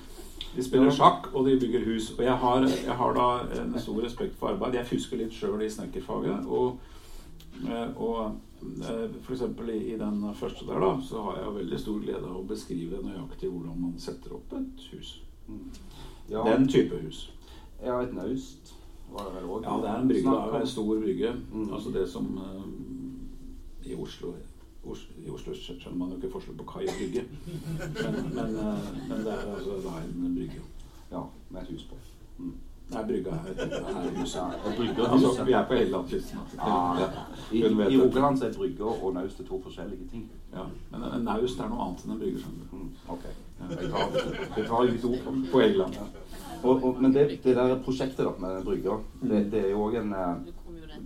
[0.55, 2.11] De spiller sjakk, og de bygger hus.
[2.17, 3.27] Og jeg har, jeg har da
[3.61, 4.79] en stor respekt for arbeid.
[4.79, 6.47] Jeg fusker litt sjøl i snekkerfaget.
[6.47, 6.79] Og,
[7.67, 8.19] eh, og
[8.81, 9.45] eh, f.eks.
[9.75, 13.51] I, den første der, da, så har jeg veldig stor glede av å beskrive nøyaktig
[13.51, 15.19] hvordan man setter opp et hus.
[15.47, 15.69] Mm.
[16.29, 16.43] Ja.
[16.49, 17.29] Den type hus.
[17.83, 18.73] Ja, et naust
[19.13, 19.63] var det vel òg?
[19.65, 20.31] Ja, det er en brygge.
[20.31, 21.33] Det er en stor brygge.
[21.53, 21.73] Mm.
[21.73, 22.65] Altså det som uh,
[23.85, 24.33] i Oslo
[24.85, 27.25] i Oslo skjønner man jo ikke forskjell på kai og brygge.
[27.99, 30.61] Men, men, eh, men, det er altså da en brygge.
[31.11, 31.95] Ja, med et hus på.
[32.37, 32.55] Mm.
[32.89, 33.73] Nei, brygga er, er.
[34.97, 36.39] Ja, altså, vi er på Helgelandskysten.
[36.57, 37.09] Ja, ja.
[37.51, 37.59] I,
[37.93, 40.31] i Rogaland er brygge og naust to forskjellige ting.
[40.53, 42.53] Ja, Men en naust er noe annet enn en brygge.
[42.71, 43.27] Mm, ok.
[43.59, 45.99] Jeg tar, tar litt ord på, Helgeland.
[46.63, 49.99] Og, og, men det, det, der prosjektet da, med brygga, det, det, er jo òg
[50.01, 50.53] en eh,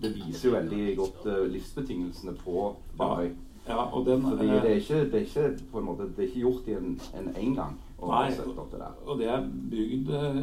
[0.02, 3.34] Det viser jo veldig godt uh, livsbetingelsene på Barøy.
[3.68, 6.28] Ja, og den, Fordi det er, ikke, det er ikke, på en måte, det er
[6.28, 7.78] ikke gjort i en, en, engang.
[8.04, 10.40] Nei, det og det er bygd eh,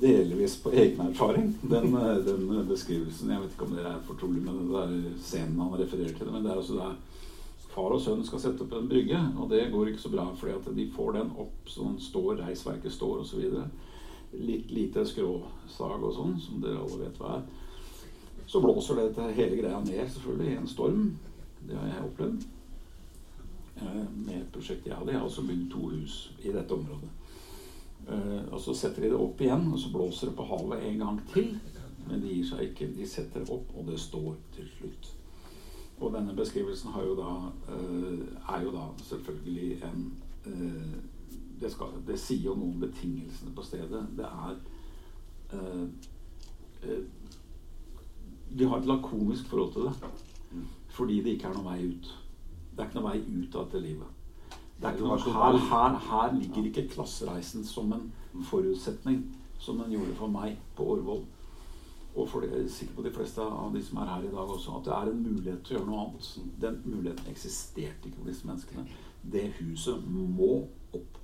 [0.00, 3.34] delvis på egen erfaring, den, eh, den, beskrivelsen.
[3.34, 6.32] Jeg vet ikke om dere er fortrolig med den der scenen han refererer til.
[6.32, 6.96] Men det er altså der
[7.74, 10.30] far og sønn skal sette opp en brygge, og det går ikke så bra.
[10.32, 13.44] fordi at de får den opp så den står, reisverket står osv.
[14.32, 17.46] Litt lite skråsag og sånn, som dere alle vet hva er.
[18.46, 21.08] Så blåser det hele greia ned, selvfølgelig, i en storm.
[21.66, 22.52] Det har jeg opplevd med
[24.14, 25.12] med prosjektet jeg hadde.
[25.12, 27.10] Jeg har også bygd to hus i dette området.
[28.08, 30.98] Eh, og så setter de det opp igjen, og så blåser det på havet en
[31.02, 31.58] gang til.
[32.06, 32.92] Men de gir seg ikke.
[32.96, 35.12] De setter det opp, og det står til slutt.
[35.96, 37.32] Og denne beskrivelsen jo da,
[37.72, 40.12] eh, er jo da selvfølgelig en
[41.60, 44.04] det, skal, det, sier jo noe om betingelsene på stedet.
[44.14, 44.54] Det er
[48.58, 50.12] De har et lakonisk forhold til det.
[50.96, 52.12] Fordi det ikke er noen vei ut.
[52.72, 54.12] Det er ikke noen vei ut av dette livet.
[54.80, 58.10] Noe, her, her, her, ligger ikke klassereisen som en
[58.44, 59.22] forutsetning,
[59.58, 61.22] som den gjorde for meg på Årvoll.
[62.16, 64.32] og for det, jeg er sikker på de fleste av de som er her i
[64.32, 66.28] dag også, at det er en mulighet til å gjøre noe annet.
[66.60, 68.84] Den muligheten eksisterte ikke for disse menneskene.
[69.32, 70.50] Det huset må
[70.96, 71.18] opp.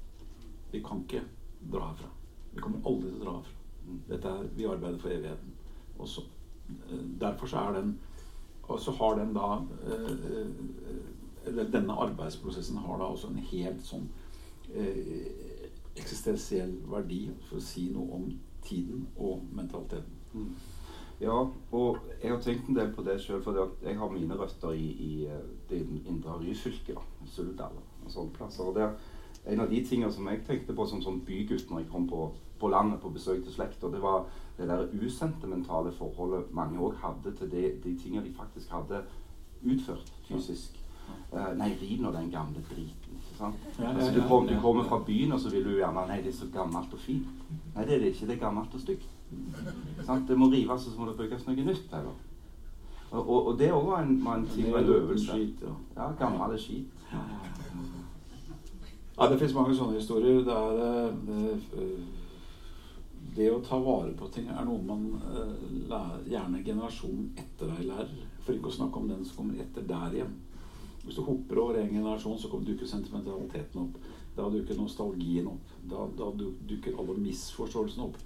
[0.73, 1.25] Vi kan ikke
[1.73, 2.11] dra herfra.
[2.53, 3.59] Vi kommer aldri til å dra herfra.
[4.09, 5.55] Dette er, vi arbeider for evigheten.
[5.99, 6.25] Også.
[6.69, 7.99] eh, derfor så er den
[8.69, 9.55] Og så har den da
[9.87, 10.51] eh,
[11.47, 14.05] eller Denne arbeidsprosessen har da også en helt sånn
[14.75, 18.29] eh, eksistensiell verdi for å si noe om
[18.63, 20.21] tiden og mentaliteten.
[20.33, 20.53] Mm.
[21.23, 21.35] Ja,
[21.71, 24.87] og jeg har tenkt en del på det sjøl, for jeg har mine røtter i,
[24.91, 26.97] i eh, det indre Ryfylke.
[27.31, 28.67] Suldal og sånne plasser.
[28.67, 28.97] Og der,
[29.47, 32.29] en av de tingene som jeg tenkte på som sånn bygutt når jeg kom på,
[32.61, 34.29] på landet på besøk til slekta, det var
[34.59, 39.03] det der usentimentale forholdet mange òg hadde til det, de tingene de faktisk hadde
[39.63, 40.79] utført fysisk.
[41.33, 43.17] Uh, nei, riv nå den gamle driten.
[43.19, 43.57] ikke sant?
[43.79, 46.21] Ja, ja, altså, du, kom, du kommer fra byen, og så vil du gjerne Nei,
[46.23, 47.41] det er så gammelt og fint.
[47.75, 48.29] Nei, det er det ikke.
[48.29, 49.09] Det er gammelt og stygt.
[50.07, 50.29] Sant?
[50.29, 51.89] Det må rives, og så må det bygges noe nytt.
[51.99, 52.21] Eller?
[53.11, 55.33] Og, og, og det òg var en, var en ting og en øvelse.
[55.33, 55.65] Skit.
[55.97, 57.11] Ja, gammel skit.
[59.17, 60.41] Ja, det fins mange sånne historier.
[60.47, 61.83] Det er eh, det,
[63.37, 67.91] det å ta vare på ting er noe man eh, lærer, gjerne generasjonen etter deg
[67.91, 68.17] lærer.
[68.43, 70.33] For ikke å snakke om den som kommer etter der igjen.
[71.03, 74.01] Hvis du hopper over en generasjon, så dukker sentimentaliteten opp.
[74.37, 75.77] Da dukker nostalgien opp.
[75.91, 78.17] Da, da dukker alle misforståelsene opp.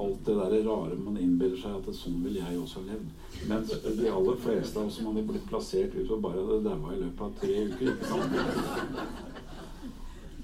[0.00, 3.08] Alt det der rare man innbiller seg at sånn vil jeg også ha levd.
[3.50, 7.02] Mens de aller fleste av oss som hadde blitt plassert utover bare hadde daua i
[7.02, 7.92] løpet av tre uker.
[7.94, 9.29] ikke sant?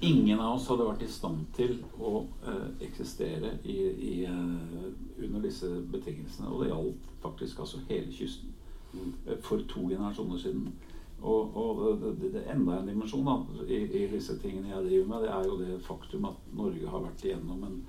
[0.01, 3.77] Ingen av oss hadde vært i stand til å eh, eksistere i,
[4.09, 4.91] i, eh,
[5.25, 6.51] under disse betingelsene.
[6.51, 8.53] Og det gjaldt faktisk altså hele kysten
[8.93, 10.67] eh, for to generasjoner siden.
[11.17, 15.07] Og, og det, det, det enda en dimensjon da, i, i disse tingene jeg driver
[15.09, 15.25] med.
[15.25, 17.79] Det er jo det faktum at Norge har vært igjennom en,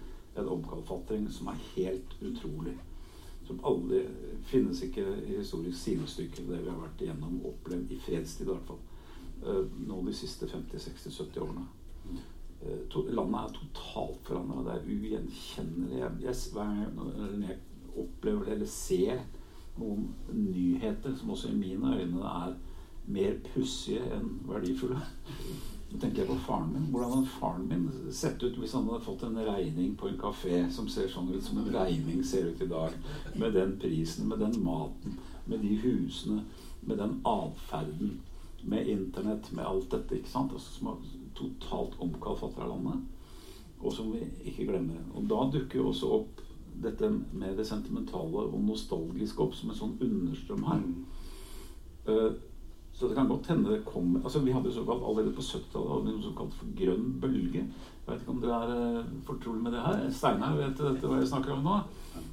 [0.40, 2.78] en omkalfatring som er helt utrolig.
[3.48, 4.06] Som aldri
[4.48, 8.72] finnes ikke i historisk sidestykke det vi har vært igjennom, opplevd i fredstid i hvert
[8.72, 8.80] fall.
[9.44, 11.66] eh, Nå de siste 50-60-70 årene.
[12.62, 14.64] Eh, landet er totalt forandra.
[14.66, 16.02] Det er ugjenkjennelig.
[16.52, 17.58] Hver gang jeg-
[17.98, 19.18] opplever det, eller ser
[19.78, 22.54] noen nyheter som også i mine øyne er
[23.06, 25.00] mer pussige enn verdifulle.
[25.90, 26.88] Nå tenker jeg på faren min.
[26.92, 30.66] Hvordan hadde faren min sett ut hvis han hadde fått en regning på en kafé
[30.70, 32.92] som ser sånn ut som en regning ser ut i dag?
[33.40, 35.16] Med den prisen, med den maten,
[35.46, 36.42] med de husene,
[36.82, 38.18] med den atferden,
[38.68, 40.18] med internett, med alt dette.
[40.18, 40.52] ikke sant?
[40.52, 40.92] Altså,
[41.36, 43.04] totalt omkalfatra landet.
[43.78, 45.00] Og som vi ikke glemmer.
[45.14, 46.42] Og da dukker jo også opp
[46.82, 50.84] dette med det sentimentale og nostalgiske opp som en sånn understrøm her.
[52.08, 52.32] Uh,
[52.98, 56.06] så det kan godt hende det kommer altså Vi hadde jo såkalt allerede på 70-tallet
[56.06, 57.66] noe som såkalt for grønn bølge.
[58.08, 59.98] Jeg vet ikke om du er eh, fortrolig med det her?
[60.16, 61.74] Steinar, vet dette hva jeg snakker om nå?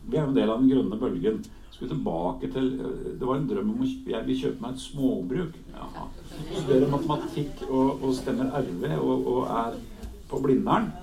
[0.06, 1.42] Vi er jo en del av den grønne bølgen.
[1.74, 4.86] Skulle tilbake til eh, Det var en drøm om å Jeg vil kjøpe meg et
[4.86, 5.60] småbruk.
[5.74, 6.06] Jaha.
[6.32, 9.78] Studerer matematikk og, og stemmer RV og, og er
[10.32, 10.94] på Blindern.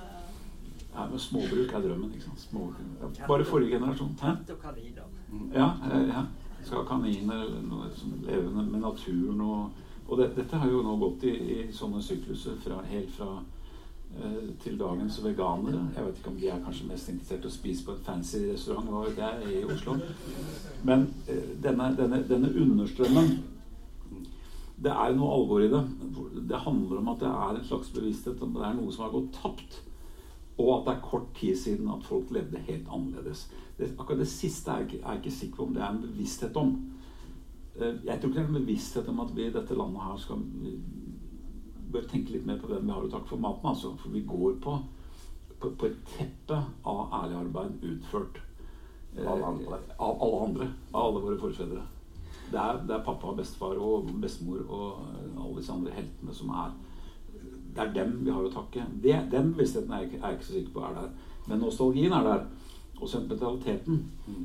[0.94, 2.16] Ja, men småbruk er drømmen.
[2.16, 2.48] ikke sant?
[2.48, 3.22] Småbruk.
[3.28, 4.16] Bare forrige generasjon.
[4.24, 4.34] Hæ?
[5.52, 6.26] Ja, eh, ja.
[6.62, 7.44] Skal ha kaniner
[8.24, 9.70] levende med naturen og
[10.08, 13.36] Og det, dette har jo nå gått i, i sånne sykluser fra, helt fra
[14.62, 15.88] til dagens veganere.
[15.96, 18.42] Jeg vet ikke om de er kanskje mest interessert i å spise på en fancy
[18.50, 19.96] restaurant hva vet jeg, i Oslo.
[20.84, 23.32] Men eh, denne, denne, denne understrømmen
[24.82, 25.80] Det er noe alvor i det.
[26.50, 29.12] Det handler om at det er en slags bevissthet om det er noe som har
[29.14, 29.76] gått tapt.
[30.58, 33.44] Og at det er kort tid siden at folk levde helt annerledes.
[33.78, 35.94] Det, akkurat det siste er jeg, ikke, er jeg ikke sikker på om det er
[35.94, 36.74] en bevissthet om.
[37.78, 40.18] Eh, Jeg tror ikke det er en bevissthet om at vi i dette landet her
[40.18, 40.42] skal
[41.92, 43.68] bør tenke litt mer på hvem vi har å takke for maten.
[43.72, 43.94] Altså.
[44.02, 44.76] For vi går på,
[45.58, 48.40] på, på et teppe av ærlig arbeid utført
[49.16, 49.42] eh, Av.
[49.42, 50.70] Av alle andre.
[50.92, 51.82] Av alle våre forfedre.
[52.52, 56.50] Det er, det er pappa, bestefar og bestemor og eh, alle disse andre heltene som
[56.62, 56.72] er
[57.72, 58.84] Det er dem vi har å takke.
[59.04, 61.12] Det, den bevisstheten er jeg, ikke, er jeg ikke så sikker på er der.
[61.46, 62.42] Men nostalgien er der.
[63.02, 64.02] Og sentimentaliteten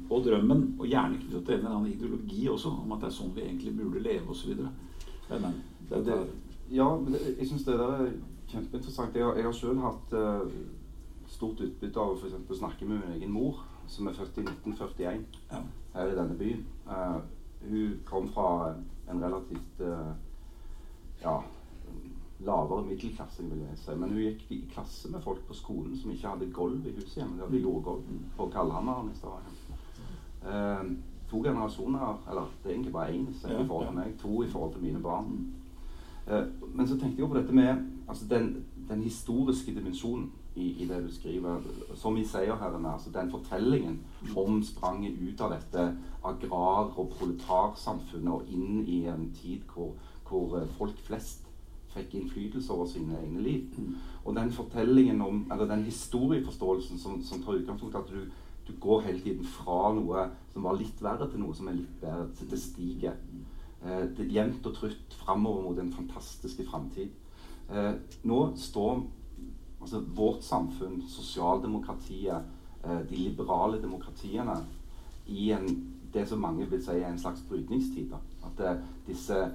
[0.09, 0.61] og drømmen.
[0.79, 3.43] Og gjerne knyttet til en eller annen ideologi også, om at det er sånn vi
[3.43, 4.55] egentlig burde leve osv.
[4.55, 6.15] Det, men det, det,
[6.71, 8.11] Ja, men det, jeg syns det der er
[8.51, 9.15] kjempeinteressant.
[9.15, 10.51] Jeg har, jeg har sjøl hatt uh,
[11.31, 15.25] stort utbytte av å for snakke med min egen mor, som er født i 1941
[15.51, 15.61] ja.
[15.95, 16.63] her i denne byen.
[16.87, 17.19] Uh,
[17.67, 18.75] hun kom fra
[19.07, 20.11] en relativt uh,
[21.21, 21.39] ja,
[22.45, 23.95] lavere middelklasse, vil jeg si.
[23.95, 27.21] Men hun gikk i klasse med folk på skolen som ikke hadde gulv i huset
[27.21, 27.37] hjemme.
[27.37, 29.63] De hadde jordgulv på Kallhammeren i Stavanger.
[30.47, 34.01] Uh, to generasjoner, eller det er egentlig bare én i forhold til ja.
[34.01, 35.33] meg, to i forhold til mine barn.
[36.27, 40.87] Eh, men så tenkte jeg på dette med altså den, den historiske dimensjonen i, i
[40.87, 41.61] det du skriver.
[41.95, 43.99] Som i seierherrene, altså den fortellingen
[44.35, 45.89] om spranget ut av dette
[46.25, 49.93] agrar- og proletarsamfunnet og inn i en tid hvor,
[50.29, 51.45] hvor eh, folk flest
[51.97, 53.77] fikk innflytelse over sine egne liv.
[54.25, 58.19] Og den fortellingen om, eller den historieforståelsen som, som tar utgangspunkt i at du,
[58.67, 62.01] du, går hele tiden fra noe som var litt verre, til noe som er litt
[62.01, 62.27] bedre.
[62.51, 63.15] Det stiger.
[63.85, 67.11] Eh, jevnt og trutt framover mot en fantastisk framtid.
[67.69, 69.03] Eh, nå står
[69.81, 72.49] altså, vårt samfunn, sosialdemokratiet,
[72.83, 74.57] eh, de liberale demokratiene,
[75.27, 75.67] i en,
[76.13, 78.13] det som mange vil si er en slags brytningstid.
[78.47, 79.45] At eh, disse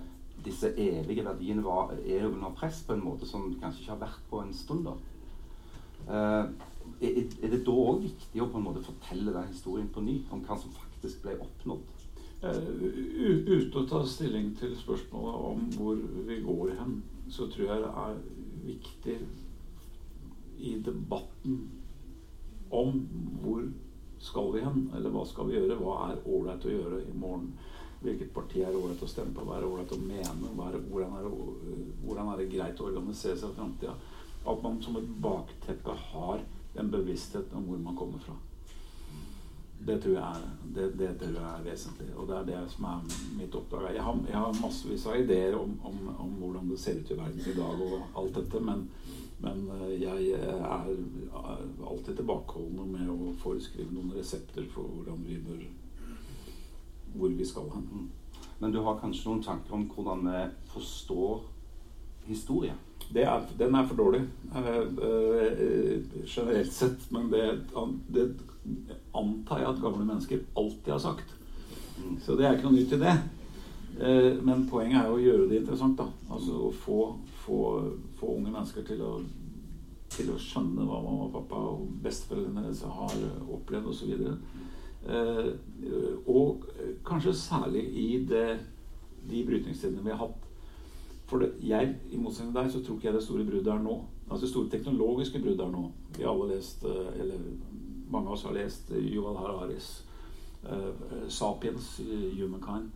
[0.42, 4.22] disse evige verdiene var, er under press på en måte som kanskje ikke har vært
[4.30, 4.88] på en stund.
[4.88, 4.94] da.
[6.08, 6.48] Er,
[7.02, 10.42] er, det da òg viktig å på en måte fortelle den historien på ny, om
[10.42, 12.01] hva som faktisk ble oppnådd?
[12.42, 12.59] Uh,
[13.46, 16.96] uten å ta stilling til spørsmålet om hvor vi går hen,
[17.31, 18.16] så tror jeg det er
[18.66, 19.18] viktig
[20.62, 21.61] i debatten
[22.72, 22.98] om
[23.42, 23.62] hvor
[24.22, 27.52] skal vi hen, eller hva skal vi gjøre, hva er ålreit å gjøre i morgen
[28.02, 31.26] hvilket parti er ålreit å stemme på, hva er ålreit å mene, er, hvordan, er
[31.26, 33.94] det, hvordan, er det, greit å organisere seg i framtida.
[34.42, 36.42] At man som et bakteppe har
[36.78, 38.35] en bevissthet om hvor man kommer fra.
[39.87, 42.87] Det tror jeg er, det, det tror jeg er vesentlig, og det er det som
[42.90, 43.88] er mitt oppdrag.
[43.97, 47.18] Jeg har, jeg har massevis av ideer om, om, om, hvordan det ser ut i
[47.18, 48.87] verden i dag og alt dette, men,
[49.42, 55.64] men eh, jeg er alltid tilbakeholden med å foreskrive noen resepter for hvordan vi bør
[57.12, 57.88] hvor vi skal hen.
[57.92, 58.11] Mm.
[58.59, 60.42] Men du har kanskje noen tanker om hvordan vi
[60.73, 61.42] forstår
[62.29, 62.75] historie?
[63.14, 64.23] Er, den er for dårlig
[64.55, 67.11] uh, uh, generelt sett.
[67.11, 67.42] Men det,
[68.09, 68.29] det,
[69.18, 71.35] antar jeg at gamle mennesker alltid har sagt.
[71.98, 72.16] Mm.
[72.25, 73.14] Så det er ikke noe nytt i det.
[73.92, 75.98] Uh, men poenget er jo å gjøre det interessant.
[76.01, 76.98] da Altså å få,
[77.44, 77.61] få,
[78.20, 79.16] få unge mennesker til å,
[80.12, 83.27] til å skjønne hva mamma og pappa og besteforeldrene deres har
[83.59, 84.14] opplevd osv.
[85.03, 86.66] Og, og
[87.05, 88.46] kanskje særlig i det,
[89.27, 90.48] de brytningstidene vi har hatt.
[91.33, 93.79] For det, jeg, i motsetning til deg, så tror ikke jeg det store bruddet er
[93.81, 93.94] nå.
[94.27, 95.87] Altså det store teknologiske bruddet er nå.
[96.16, 97.46] Vi har alle lest, eh, eller
[98.12, 99.90] mange av oss har lest Yuval Hararis
[100.68, 100.92] uh,
[101.29, 101.96] 'Sapiens',
[102.37, 102.90] 'Humankind'.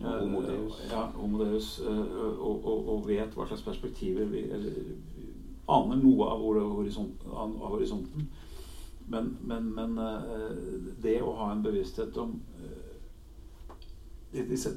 [0.00, 0.82] Uh, Homodeus.
[0.90, 1.80] Ja, Homodeus.
[1.80, 4.76] Uh, og, og, og, vet hva slags perspektiver vi eller,
[5.68, 6.44] aner noe av,
[6.76, 8.28] horisonten, av horisonten.
[9.08, 10.56] Men, men, men eh,
[11.00, 14.74] det å ha en bevissthet om eh, disse,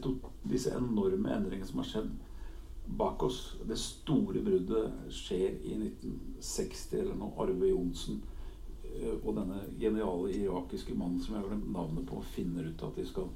[0.47, 2.11] disse, enorme endringene som har skjedd
[2.97, 7.35] bak oss Det store bruddet skjer i 1960, eller noe.
[7.43, 8.30] Arve Johnsen eh,
[9.23, 13.05] og denne geniale irakiske mannen som jeg har glemt navnet på, finner ut at de
[13.07, 13.31] skal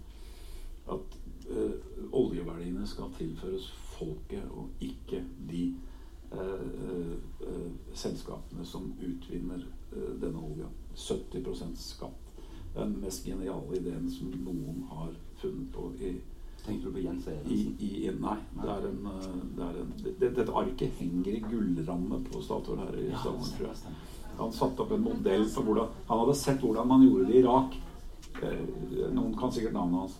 [0.86, 1.16] at
[1.50, 1.72] uh,
[2.14, 5.64] oljeverdiene skal tilføres folket, og ikke de
[6.34, 9.66] uh, uh, selskapene som utvinner
[10.22, 10.68] denne olja.
[10.96, 12.32] 70% skatt.
[12.76, 16.16] Den mest geniale ideen som noen har funnet på i
[16.66, 17.76] Tenker du på Jens Evensen?
[18.22, 18.38] nei.
[18.58, 22.80] Det er en, eh, det er en det, dette arket henger i gullramme på Statoil
[22.82, 23.68] her i Stavanger.
[23.68, 23.74] Ja,
[24.40, 27.44] han satte opp en modell for hvordan Han hadde sett hvordan man gjorde det i
[27.44, 27.78] Irak.
[28.42, 30.20] Eh, noen kan sikkert navnet hans.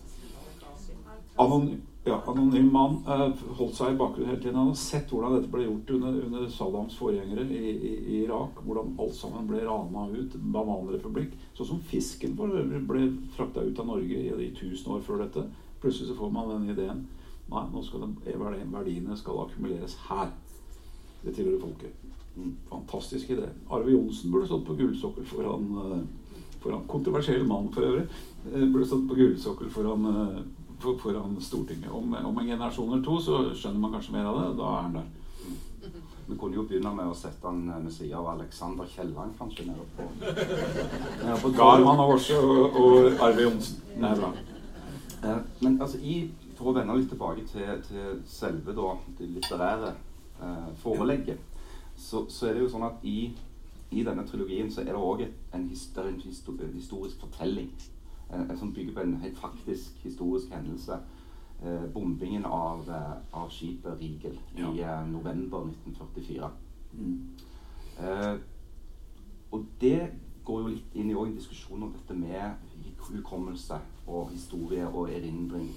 [1.36, 1.68] Anon
[2.06, 4.54] ja, anonym mann uh, holdt seg i bakgrunnen hele tiden.
[4.54, 8.60] Han hadde sett hvordan dette ble gjort under, under Saddams forgjengere i, i, i, Irak.
[8.62, 10.36] Hvordan alt sammen ble rana ut.
[10.54, 11.34] Bananrepublikk.
[11.58, 13.02] Sånn som fisken ble
[13.34, 15.48] frakta ut av Norge i, i tusen år før dette.
[15.82, 17.02] Plutselig så får man den ideen.
[17.50, 20.30] Nei, nå skal de, verdiene skal akkumuleres her.
[21.26, 22.06] Det tilhører folket.
[22.36, 23.48] Mm, fantastisk idé.
[23.72, 25.98] Arve Johnsen burde stått på gullsokkel foran, uh,
[26.62, 28.06] foran Kontroversiell mann for øvrig.
[28.46, 30.06] Uh, burde stått på gullsokkel foran
[30.80, 31.90] foran Stortinget.
[31.90, 34.50] Om, om, en generasjon eller to så skjønner man kanskje mer av det.
[34.58, 35.12] Da er han der.
[36.26, 39.68] Vi kunne jo begynne med å sette han ved siden av Alexander Kielland, kanskje.
[39.68, 40.08] nede på,
[41.42, 43.82] på Garman og og, Arve Johnsen.
[44.02, 44.32] Er bra.
[45.24, 49.94] Eh, men altså, i, for å vende litt tilbake til, til selve da, det litterære
[50.42, 51.38] eh, forelegget,
[51.96, 53.32] så, så, er det jo sånn at i,
[53.90, 57.70] i denne trilogien så er det òg en, en, historisk fortelling
[58.30, 60.92] Eh, som bygger på en helt faktisk historisk hendelse.
[61.62, 64.72] Eh, bombingen av, eh, av skipet Rigel ja.
[64.72, 66.50] i eh, november 1944.
[66.92, 67.30] Mm.
[68.00, 68.36] Eh,
[69.50, 70.10] og det
[70.44, 72.50] går jo litt inn i en diskusjon om dette med
[73.06, 75.70] hukommelse og historie og erindring.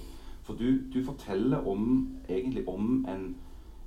[0.43, 3.36] For du, du forteller om, egentlig om en,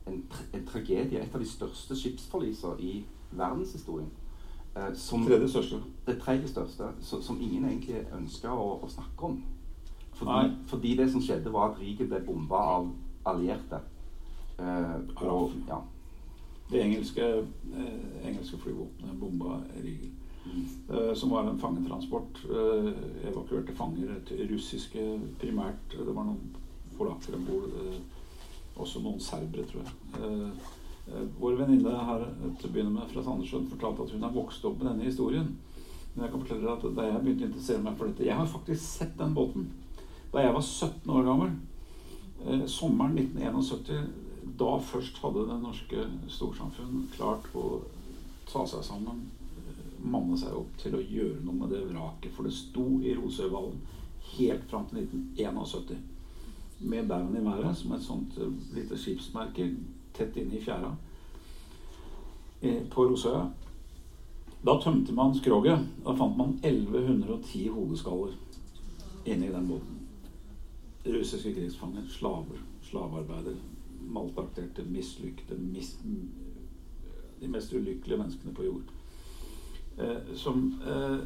[0.06, 0.24] en,
[0.54, 2.92] en, tragedie, et av de største skipsforliser i
[3.30, 4.10] verdenshistorien.
[4.76, 5.80] Eh, som, tredje største.
[6.06, 9.42] Det tredje største, så, som ingen egentlig ønska å, å, snakke om.
[10.16, 12.90] Fordi, fordi, det som skjedde, var at riket ble bomba av
[13.26, 13.80] allierte.
[14.58, 14.96] Eh,
[15.26, 15.80] og, ja.
[16.70, 17.30] det engelske,
[17.74, 17.94] eh,
[18.24, 20.12] engelske flyvåpenet bomba Rigel.
[20.90, 22.44] Eh, som var en fangetransport.
[22.50, 22.92] Eh,
[23.28, 25.92] evakuerte fanger russiske primært.
[25.92, 26.56] Det var noen
[26.96, 27.76] polakker om bord.
[28.82, 29.92] Også noen serbere, tror jeg.
[30.18, 30.70] Eh,
[31.12, 32.24] eh, vår venninne her
[32.58, 35.52] til å begynne med fra Sandnessjøen fortalte at hun har vokst opp med denne historien.
[36.14, 38.36] Men jeg kan fortelle dere at da jeg begynte å interessere meg for dette Jeg
[38.36, 39.70] har faktisk sett den båten
[40.32, 41.50] da jeg var 17 år gammel.
[42.46, 44.12] Eh, sommeren 1971.
[44.58, 47.82] Da først hadde det norske storsamfunn klart å
[48.48, 49.26] ta seg sammen,
[49.56, 52.32] eh, manne seg opp til å gjøre noe med det vraket.
[52.32, 53.80] For det sto i Rosøyvallen
[54.38, 56.11] helt fram til 1971.
[56.82, 59.68] Med baugen i været som et sånt eh, lite skipsmerke
[60.14, 60.94] tett inne i fjæra
[62.62, 63.46] eh, på Rosøya.
[64.66, 65.86] Da tømte man skroget.
[66.04, 68.34] Da fant man 1110 hodeskaller
[69.26, 69.98] inni den båten.
[71.06, 73.56] Russiske krigsfanger, slaver, slavearbeidere,
[74.02, 75.96] maltrakterte, mislykte mis,
[77.40, 78.92] de mest ulykkelige menneskene på jord.
[79.98, 81.18] Eh, som eh,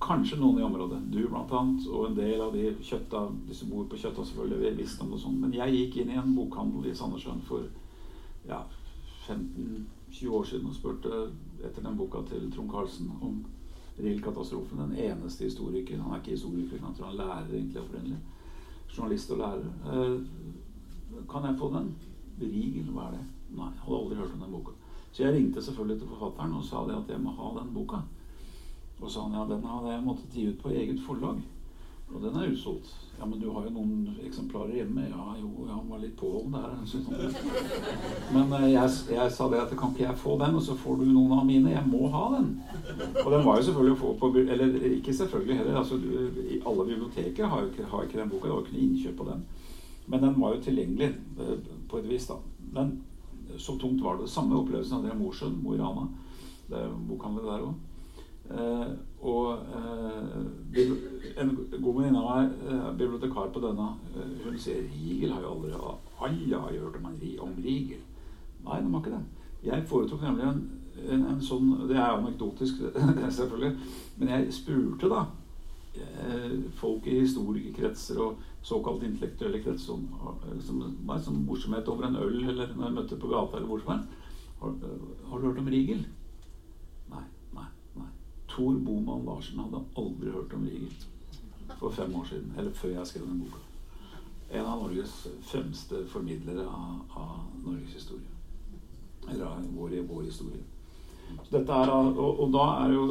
[0.00, 3.70] kanskje noen i området, du blant annet, og en del av de kjøtta, de som
[3.72, 5.38] bor på Kjøtta, selvfølgelig visste om det sånn.
[5.42, 7.66] Men jeg gikk inn i en bokhandel i Sandnessjøen for
[8.48, 8.62] ja,
[9.28, 11.24] 15-20 år siden og spurte
[11.60, 13.42] etter den boka til Trond Karlsen om
[14.00, 14.80] Riel-katastrofen.
[14.80, 18.20] Den eneste historiker Han er ikke historiker, han tror han er lærer egentlig opprinnelig.
[18.96, 19.66] Journalist og lærer.
[19.92, 20.16] Eh,
[21.30, 21.92] kan jeg få den?
[22.40, 23.26] Riegel, hva er det?
[23.50, 24.72] Nei, jeg hadde aldri hørt om den boka.
[25.12, 28.00] Så jeg ringte selvfølgelig til forfatteren og sa det at jeg må ha den boka.
[29.00, 31.40] Og sa han ja, den hadde jeg måttet gi ut på eget forlag.
[32.10, 32.90] Og den er utsolgt.
[33.20, 35.04] Ja, men du har jo noen eksemplarer hjemme.
[35.10, 36.70] Ja, jo, han var litt påholden der.
[36.72, 37.34] her
[38.34, 41.02] Men eh, jeg, jeg, sa det at kan ikke jeg få den, og så får
[41.02, 41.74] du noen av mine.
[41.74, 42.48] Jeg må ha den.
[43.24, 45.76] Og den var jo selvfølgelig å få på Eller ikke selvfølgelig heller.
[45.82, 48.48] altså i Alle biblioteker har jo ikke, har ikke den boka.
[48.48, 49.44] Det var ikke noe innkjøp på den.
[50.10, 51.54] Men den var jo tilgjengelig eh,
[51.92, 52.40] på et vis, da.
[52.72, 52.96] Men
[53.58, 54.26] så tungt var det.
[54.26, 56.08] det Samme opplevelsen av det i Mosjøen, Mo i Rana.
[56.70, 57.78] Det er bokhandler der òg.
[58.50, 58.86] Eh,
[59.20, 60.80] og eh,
[61.38, 63.92] en god venninne av meg, eh, bibliotekar på denne,
[64.44, 67.06] hun sier Riegel har jo aldri Alle har hørt om,
[67.46, 68.02] om Riegel.
[68.64, 69.22] Nei, de har ikke det.
[69.62, 70.60] Jeg foretok nemlig en,
[71.06, 72.80] en, en sånn Det er anekdotisk,
[73.38, 73.74] selvfølgelig.
[74.18, 75.26] Men jeg spurte da
[76.78, 80.04] folk i historikerkretser og såkalt intellektuelle kretser som,
[80.62, 80.84] som
[81.24, 84.14] som morsomhet over en øl eller når jeg møtte på gata eller hvor som helst.
[84.60, 84.76] Har,
[85.30, 86.04] har du hørt om Riegel?
[88.50, 92.52] Tor Boman Larsen hadde aldri hørt om Rigel for fem år siden.
[92.58, 93.62] Eller før jeg skrev den boka.
[94.50, 95.14] En av Norges
[95.46, 98.26] fremste formidlere av, av Norges historie.
[99.28, 100.62] Eller av vår, vår historie.
[101.50, 103.04] Dette er, og, og, da er jo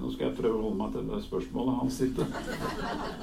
[0.00, 2.26] Nå skal jeg prøve å holde meg til spørsmålet han stilte.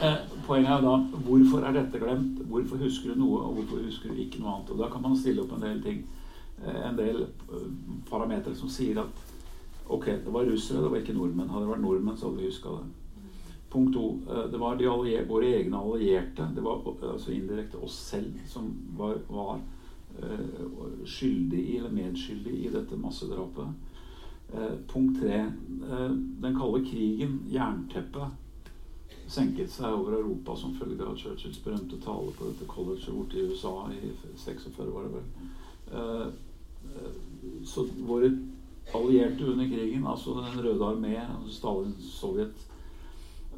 [0.02, 0.94] Eh, poenget er da
[1.26, 2.40] hvorfor er dette glemt?
[2.50, 4.72] Hvorfor husker du noe, og hvorfor husker du ikke noe annet?
[4.74, 6.04] Og Da kan man stille opp en del ting.
[6.62, 7.68] Eh, en del eh,
[8.10, 9.31] parametere som sier at
[9.92, 11.50] Ok, det var russere, det var ikke nordmenn.
[11.52, 12.86] Hadde det vært nordmenn, så hadde vi huska det.
[13.72, 14.06] Punkt to.
[14.32, 14.88] Eh, det var de
[15.28, 19.60] våre egne allierte, det var altså indirekte oss selv, som var, var
[20.22, 23.68] uh, skyldig eller medskyldig i dette massedrapet.
[24.54, 25.42] Uh, punkt tre.
[26.44, 28.40] Den kalde krigen, jernteppet,
[29.28, 33.46] senket seg over Europa som følge av Churchills berømte tale på dette colleget borte i
[33.52, 36.32] USA i 46, var det vel.
[37.68, 38.32] så våre
[38.96, 42.68] allierte under krigen, altså Den røde armé, altså Stalin, Sovjet,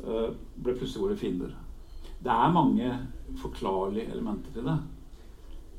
[0.04, 0.30] eh,
[0.64, 1.56] ble plutselig våre fiender.
[2.24, 2.92] Det er mange
[3.38, 4.78] forklarlige elementer til det.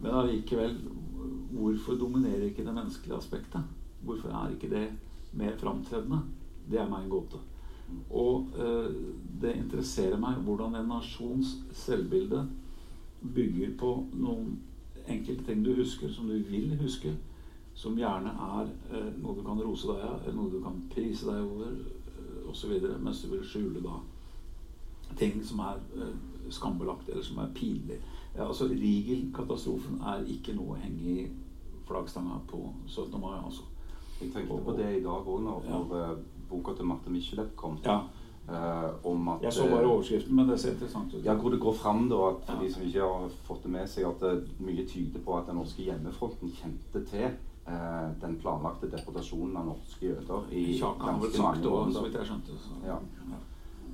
[0.01, 0.77] Men allikevel,
[1.53, 3.63] hvorfor dominerer ikke det menneskelige aspektet?
[4.03, 4.89] Hvorfor er ikke det
[5.33, 6.21] mer framtredende?
[6.71, 7.41] Det er meg en gåte.
[8.11, 8.91] Og eh,
[9.43, 12.47] det interesserer meg hvordan en nasjons selvbilde
[13.35, 14.59] bygger på noen
[15.09, 17.15] enkelte ting du husker, som du vil huske,
[17.75, 21.43] som gjerne er eh, noe du kan rose deg av, noe du kan prise deg
[21.43, 23.99] over eh, osv., mens du vil skjule da
[25.19, 26.15] ting som er eh,
[26.51, 28.01] skambelagt, eller som er pinlig.
[28.35, 31.29] Ja, altså Rigel-katastrofen er ikke noe å henge i
[31.87, 33.21] flaggstanga på 17.
[33.21, 33.39] mai.
[33.39, 33.63] altså.
[34.21, 35.81] Jeg tenkte på det i dag òg, når, ja.
[35.91, 37.79] uh, boka til Marte Michelet kom.
[37.85, 38.01] Ja.
[38.45, 41.25] Uh, om at, jeg så bare overskriften, men det ser interessant ut.
[41.25, 42.59] Ja, Hvor det går fram, da, at ja.
[42.61, 45.61] de som ikke har fått det med seg, at det mye tyder på at den
[45.61, 47.31] norske hjemmefronten kjente til
[47.67, 51.91] eh, den planlagte deportasjonen av norske jøder i ganske mange år.
[51.93, 52.59] Så vidt jeg skjønte.
[52.87, 52.99] Ja.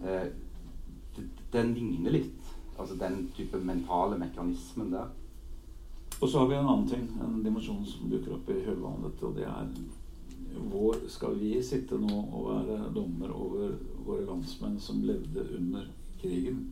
[0.05, 0.27] Eh,
[1.53, 2.53] den ligner litt.
[2.81, 5.11] Altså den type mentale mekanismen der.
[6.21, 9.37] Og så har vi en annen ting, en dimensjon som dukker opp i kjølvannet og
[9.39, 9.69] det er
[10.71, 13.75] hvor skal vi sitte nå og være dommer over
[14.07, 15.87] våre landsmenn som levde under
[16.21, 16.65] krigen?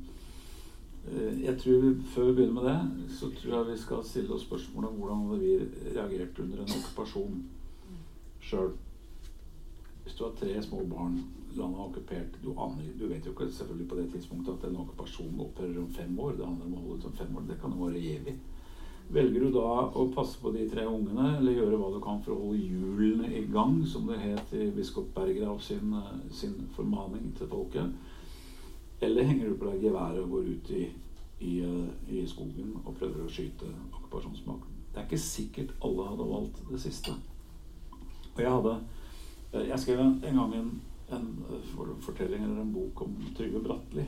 [1.09, 4.45] Eh, jeg tror Før vi begynner med det, så tror jeg vi skal stille oss
[4.49, 5.55] spørsmålet om hvordan hadde vi
[5.95, 7.41] reagert under en okkupasjon
[8.41, 8.71] sjøl.
[10.03, 11.19] Hvis du har tre små barn,
[11.57, 14.81] landet er okkupert du, aner, du vet jo ikke selvfølgelig på det tidspunktet at en
[14.85, 16.37] okkupasjon opphører om fem år.
[16.37, 17.49] Det handler om å holde ut om fem år.
[17.49, 18.37] Det kan jo være evig.
[19.09, 22.35] Velger du da å passe på de tre ungene, eller gjøre hva du kan for
[22.35, 25.95] å holde hjulene i gang, som det het i biskop Berggrav sin,
[26.29, 27.95] sin formaning til folket?
[29.01, 30.85] Eller henger du på deg geværet og går ut i,
[31.47, 31.55] i,
[32.11, 34.79] i, skogen og prøver å skyte okkupasjonsmakten?
[34.93, 37.15] Det er ikke sikkert alle hadde valgt det siste.
[38.35, 38.79] Og jeg hadde
[39.53, 40.73] Jeg skrev en, en gang en,
[41.17, 41.29] en
[42.05, 44.05] fortelling eller en bok om Trygve Bratteli.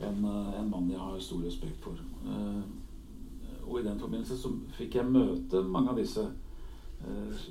[0.00, 1.98] En, en mann jeg har stor respekt for.
[2.24, 2.62] Eh,
[3.66, 7.42] og i den forbindelse så fikk jeg møte mange av disse eh,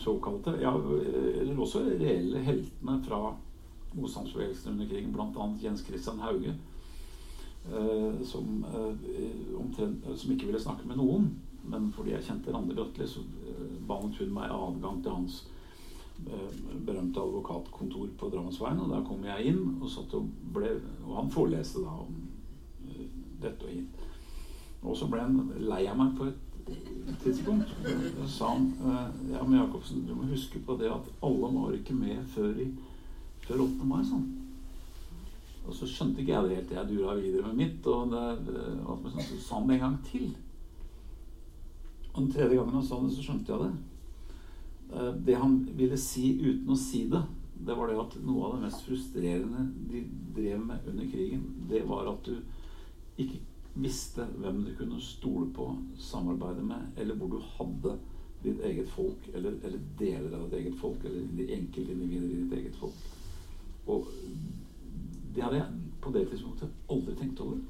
[0.00, 3.20] såkalte, ja, eller også reelle heltene fra
[3.92, 5.46] motstandsbevegelsen under krigen, bl.a.
[5.62, 6.54] Jens Christian Hauge,
[7.72, 11.30] eh, som, eh, omtrent, som ikke ville snakke med noen.
[11.64, 13.20] Men fordi jeg kjente Randi Bratteli, så
[13.86, 15.46] banet hun meg adgang til hans
[16.86, 18.80] berømte advokatkontor på Drammensveien.
[18.80, 20.70] Og der kom jeg inn, og, og, ble,
[21.06, 22.16] og han foreleste da om
[23.42, 24.06] dette og hit.
[24.82, 27.72] Og så ble han lei av meg på et tidspunkt.
[27.84, 28.70] Så sa han
[29.30, 32.70] ja, men Jacobsen, du må huske på det at alle var ikke med før i
[33.50, 33.88] før 8.
[33.90, 34.04] mai.
[34.06, 34.28] sånn.
[35.66, 36.72] Og så skjønte ikke jeg det helt.
[36.76, 37.90] Jeg dura videre med mitt.
[37.90, 40.30] Og, det, og så sa han det en gang til.
[42.12, 43.72] Og den tredje gangen han sa det, så skjønte jeg det.
[44.94, 47.22] Eh, det han ville si uten å si det,
[47.60, 50.00] det var det at noe av det mest frustrerende de
[50.34, 52.38] drev med under krigen, det var at du
[53.20, 53.42] ikke
[53.80, 55.68] visste hvem du kunne stole på,
[56.00, 57.98] samarbeide med, eller hvor du hadde
[58.40, 62.56] ditt eget folk, eller, eller deler av ditt eget folk, eller de enkeltindivider i ditt
[62.58, 62.96] eget folk.
[63.90, 64.08] Og
[65.34, 67.60] det hadde jeg på det tidspunktet aldri tenkt over.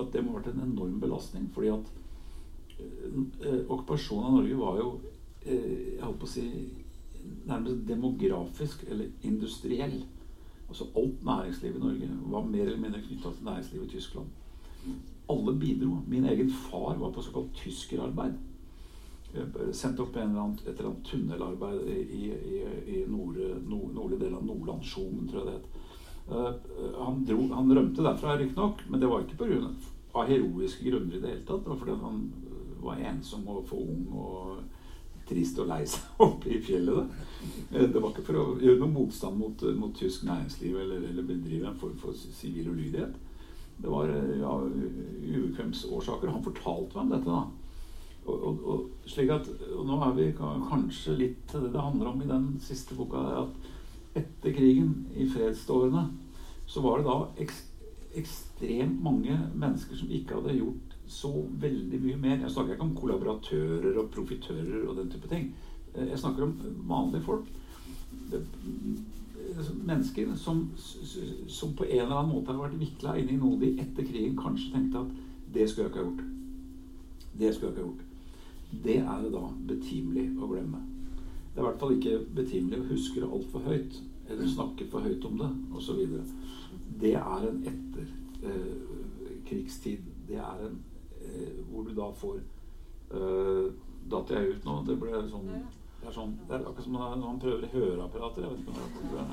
[0.00, 1.48] At det må ha vært en enorm belastning.
[1.54, 1.90] Fordi at
[2.80, 4.88] eh, okkupasjonen av Norge var jo
[5.44, 6.46] eh, jeg holdt på å si
[7.46, 10.00] nærmest demografisk eller industriell.
[10.68, 14.26] Altså Alt næringsliv i Norge var mer eller mindre knytta til næringslivet i Tyskland.
[15.30, 15.98] Alle bidro.
[16.08, 18.38] Min egen far var på såkalt tyskerarbeid.
[19.72, 22.58] Sendt opp en eller annen, et eller annet tunnelarbeid i, i,
[22.96, 25.70] i nord, nord, nordlig del av Nordland, Skjomen, tror jeg det het.
[26.28, 29.72] Uh, han, dro, han rømte derfra, riktignok, men det var ikke på grunn
[30.12, 31.64] av heroiske grunner i det hele tatt.
[31.64, 32.20] Det var fordi han
[32.82, 34.60] var ensom og for ung og
[35.28, 37.00] trist og lei seg oppe i fjellet.
[37.00, 37.86] Da.
[37.86, 41.70] det var ikke for å gjøre noen motstand mot, mot tysk næringsliv eller, eller, bedrive
[41.70, 43.16] en form for sivil ulydighet.
[43.82, 46.30] Det var ja, ubekvemsårsaker.
[46.30, 47.40] Han fortalte meg om dette.
[47.40, 47.61] da
[48.26, 52.22] og, og, slik at, og nå er vi kanskje litt til det det handler om
[52.22, 53.22] i den siste boka.
[53.42, 56.04] At etter krigen, i fredsårene,
[56.68, 57.54] så var det da ek,
[58.20, 62.36] ekstremt mange mennesker som ikke hadde gjort så veldig mye mer.
[62.44, 65.50] Jeg snakker ikke om kollaboratører og profitører og den type ting.
[65.96, 66.54] Jeg snakker om
[66.88, 67.50] vanlige folk.
[69.82, 70.62] Mennesker som,
[71.48, 74.38] som på en eller annen måte har vært vikla inn i noe de etter krigen
[74.38, 75.20] kanskje tenkte at
[75.52, 76.24] det skulle jeg ikke ha gjort.
[77.32, 78.08] Det skulle jeg ikke ha gjort
[78.84, 80.80] det er det da betimelig å glemme.
[81.52, 83.92] Det er i hvert fall ikke betimelig å huske det altfor høyt,
[84.30, 85.98] eller snakke for høyt om det, osv.
[87.02, 90.00] Det er en etterkrigstid.
[90.00, 90.76] Eh, det er en
[91.20, 92.36] eh, hvor du da får
[93.12, 93.66] eh,
[94.10, 94.74] Datt jeg ut nå?
[94.86, 98.40] Det ble sånn Det er, sånn, det er akkurat som når man prøver høreapparater.
[98.42, 98.76] Jeg vet ikke om
[99.12, 99.28] det er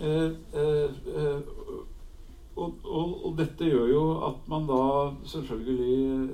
[0.00, 0.30] eh,
[0.60, 1.40] eh, eh,
[2.54, 4.82] og, og, og, dette gjør jo at man da
[5.26, 6.24] selvfølgelig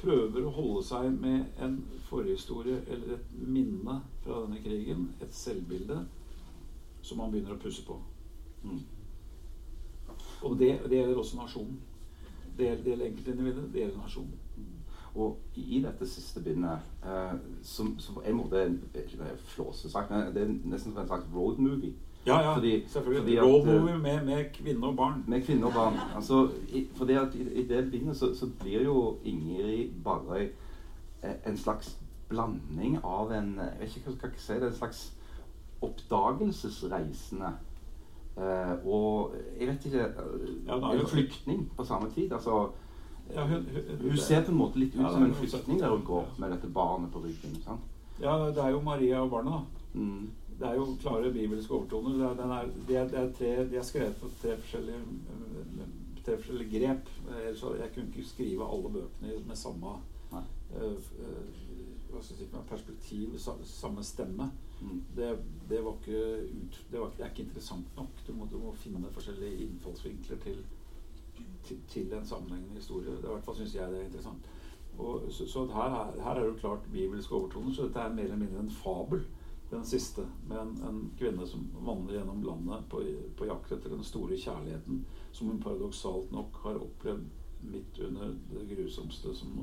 [0.00, 1.76] prøver å holde seg med en
[2.08, 6.00] forhistorie eller et minne fra denne krigen, et selvbilde,
[7.02, 7.96] som man begynner å pusse på.
[8.64, 8.82] Mm.
[10.42, 11.80] Og det, det, gjelder også nasjonen.
[12.56, 14.68] Det gjelder, det gjelder enkeltindividet, det gjelder nasjonen.
[15.20, 17.32] Og i dette siste bindet, eh,
[17.66, 21.58] som, som, på en måte er flåsesagt, men det er nesten som en slags road
[21.58, 21.96] movie
[22.26, 23.42] ja, ja, fordi, selvfølgelig.
[23.42, 25.24] Roadmovie eh, med, med kvinne og barn.
[25.26, 25.94] Med kvinne og barn.
[26.16, 30.48] Altså, i, fordi at i, i det bindet så, så, blir jo Ingrid Barøy
[31.22, 31.98] eh, en slags
[32.28, 35.00] blanding av en Jeg vet ikke hva jeg skal si det, en slags
[35.80, 37.52] oppdagelsesreisende.
[38.36, 40.04] Uh, og jeg vet ikke
[40.66, 42.32] ja, En flyktning på samme tid.
[42.32, 42.68] Altså,
[43.34, 45.88] ja, hun, hun, hun, ser på en måte litt ut ja, som en flyktning der
[45.88, 47.56] hun går med dette barnet på ryggen.
[47.64, 47.80] Sant?
[48.20, 50.00] Ja, det er jo Maria og barnet, da.
[50.00, 50.28] Mm
[50.60, 52.18] det er jo klare bibelske overtoner.
[52.18, 55.00] Det er, er, det er, er tre, de er skrevet på tre forskjellige,
[56.24, 57.12] tre forskjellige grep.
[57.56, 59.96] Så jeg kunne ikke skrive alle bøkene med samme
[60.34, 60.42] uh,
[62.10, 64.50] hva skal jeg si, perspektiv, samme stemme,
[64.82, 65.02] Mm.
[65.16, 65.38] det,
[65.68, 68.22] det, var ikke ut, det, var, det, er ikke interessant nok.
[68.26, 70.62] Du må, du må finne forskjellige innfallsvinkler til,
[71.64, 73.12] til, til, en sammenhengende historie.
[73.12, 74.48] I hvert fall syns jeg det er interessant.
[74.98, 78.14] Og, så, så her, er, her er det jo klart bibelske overtoner, så dette er
[78.14, 79.26] mer eller mindre en fabel
[79.70, 83.02] den siste, med en, en, kvinne som vandrer gjennom landet på,
[83.38, 87.28] på, jakt etter den store kjærligheten, som hun paradoksalt nok har opplevd
[87.70, 89.54] midt under det grusomste som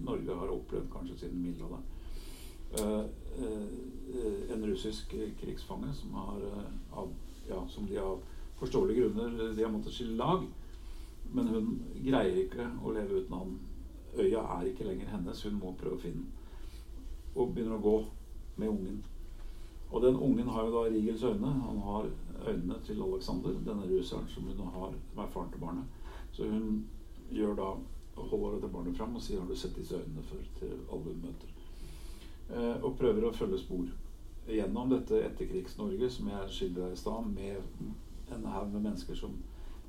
[0.00, 1.86] Norge har opplevd kanskje siden middelalderen.
[2.80, 3.04] Uh,
[3.42, 7.08] uh, en russisk krigsfange som, har, uh, av,
[7.48, 8.20] ja, som de av
[8.60, 10.44] forståelige grunner de har måttet skille lag.
[11.32, 11.72] Men hun
[12.04, 13.58] greier ikke å leve uten han.
[14.18, 15.42] Øya er ikke lenger hennes.
[15.46, 16.36] Hun må prøve å finne den.
[17.34, 17.96] Og begynner å gå
[18.60, 18.98] med ungen.
[19.90, 21.52] Og den ungen har jo da Rigels øyne.
[21.66, 22.10] Han har
[22.48, 25.84] øynene til Alexander, denne russeren som hun har, er faren til barnet.
[26.32, 26.84] Så hun
[27.30, 27.70] gjør da
[28.20, 31.24] holder dette barnet fram og sier 'Har du sett disse øynene før?' til alle hun
[31.24, 31.48] møter.
[32.50, 33.86] Eh, og prøver å følge spor
[34.48, 37.56] gjennom dette etterkrigs-Norge som jeg skildra i stad, med
[38.34, 39.30] en haug med mennesker som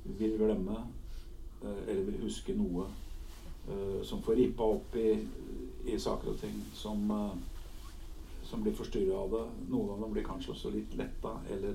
[0.04, 0.76] vil glemme
[1.64, 2.86] eh, eller vil huske noe.
[3.68, 5.18] Eh, som får rippa opp i,
[5.86, 6.64] i saker og ting.
[6.74, 7.34] Som eh,
[8.52, 9.44] som blir forstyrra av det.
[9.72, 11.72] Noen av dem blir kanskje også litt letta, eller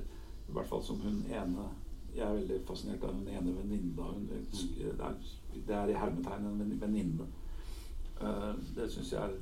[0.48, 1.72] i hvert fall som hun ene
[2.18, 4.06] Jeg er veldig fascinert av hun ene venninna.
[5.68, 7.28] Det er i hermetegn en venninne.
[8.22, 9.36] Uh, det syns jeg,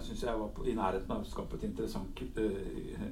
[0.00, 3.06] synes jeg var på, i nærheten av å skape et interessant uh,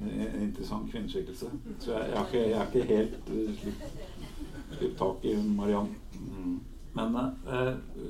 [0.00, 1.48] en interessant kvinneskikkelse.
[1.78, 5.94] Så jeg, jeg, er ikke, jeg er ikke helt uh, slitt tak i Mariann.
[6.20, 6.58] Mm.
[6.98, 7.16] Men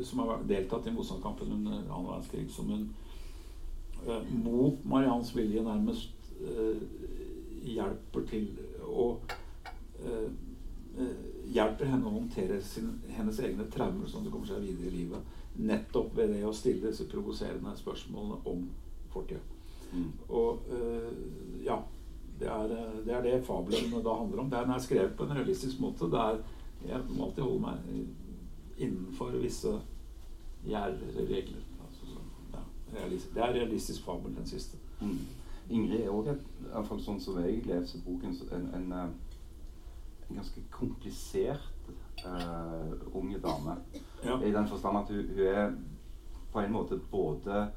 [0.08, 3.09] som har deltatt i motstandskampen under annen verdenskrig, som hun Eh,
[4.30, 6.82] mot Marians vilje nærmest eh,
[7.70, 8.48] hjelper til
[8.86, 9.10] å
[10.04, 10.30] eh,
[11.50, 14.98] Hjelper henne å håndtere sin, hennes egne traumer sånn at det kommer seg videre i
[15.00, 15.38] livet.
[15.58, 18.60] Nettopp ved det å stille disse provoserende spørsmålene om
[19.10, 19.40] fortida.
[19.90, 20.10] Mm.
[20.28, 20.68] Og
[21.64, 21.78] ja.
[22.38, 22.74] Det er,
[23.06, 24.52] det er, det fabelen da handler om.
[24.52, 26.10] Den er skrevet på en realistisk måte.
[26.12, 26.38] Det er,
[26.92, 29.74] jeg må alltid holde meg innenfor visse
[30.66, 31.69] regler.
[32.92, 34.78] Det er realistisk fabel, den siste.
[35.00, 35.18] Mm.
[35.70, 36.32] Ingrid er òg,
[36.72, 39.44] iallfall sånn som jeg leser boken, en, en, eh,
[40.28, 41.68] en ganske komplisert
[42.24, 43.76] uh, unge dame.
[44.24, 44.40] Ja.
[44.42, 45.72] I den forstand at hun, hun, er
[46.52, 47.68] på en måte både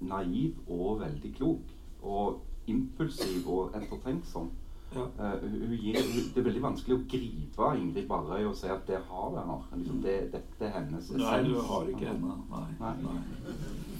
[0.00, 1.76] naiv og veldig klok.
[2.02, 4.50] Og impulsiv og ettertenksom.
[4.94, 5.06] Ja.
[5.18, 5.98] Uh, hun gir,
[6.34, 9.52] det er veldig vanskelig å gripe Ingrid Barrøy og si at det har her.
[9.74, 11.22] Liksom det, dette er hennes essens.
[11.22, 12.36] Nei, du har ikke henne.
[12.52, 12.66] Nei.
[12.80, 12.94] Nei.
[13.06, 13.91] Nei.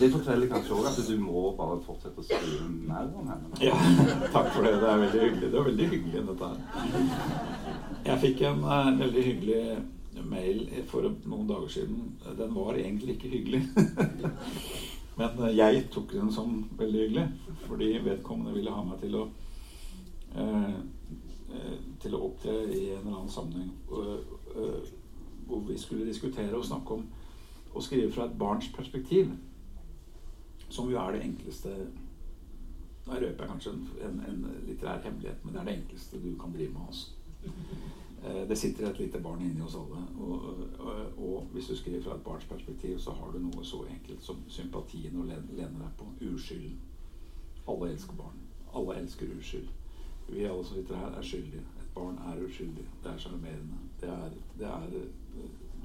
[0.00, 3.50] Det forteller kanskje òg at du må bare fortsette å skrive mer om henne?
[3.62, 3.74] Ja,
[4.34, 4.74] takk for det.
[4.82, 5.50] Det er veldig hyggelig.
[5.52, 6.58] Det er veldig hyggelig, dette her.
[8.08, 10.60] Jeg fikk en uh, veldig hyggelig mail
[10.90, 12.02] for noen dager siden.
[12.40, 13.62] Den var egentlig ikke hyggelig.
[15.20, 17.26] Men uh, jeg tok den som veldig hyggelig,
[17.68, 19.26] fordi vedkommende ville ha meg til å
[20.38, 20.76] uh,
[22.02, 23.70] til å opptre i en eller annen sammenheng
[25.46, 27.04] hvor vi skulle diskutere og snakke om
[27.74, 29.30] å skrive fra et barns perspektiv.
[30.68, 31.74] Som jo er det enkleste
[33.04, 36.54] Da røper jeg kanskje en, en, litterær hemmelighet, men det er det enkleste du kan
[36.54, 36.86] drive med.
[36.88, 37.10] Altså.
[38.48, 40.00] Det sitter et lite barn inni oss alle.
[40.16, 40.46] Og,
[40.78, 44.24] og, og, hvis du skriver fra et barns perspektiv, så har du noe så enkelt
[44.24, 46.08] som sympatien å lene, lene deg på.
[46.30, 46.78] Uskylden.
[47.68, 48.40] Alle elsker barn.
[48.72, 49.68] Alle elsker uskyld.
[50.28, 51.66] Vi alle som sitter her, er skyldige.
[51.80, 52.86] Et barn er uskyldig.
[53.04, 53.82] Det er sjarmerende.
[54.00, 54.16] Det,
[54.58, 54.96] det er,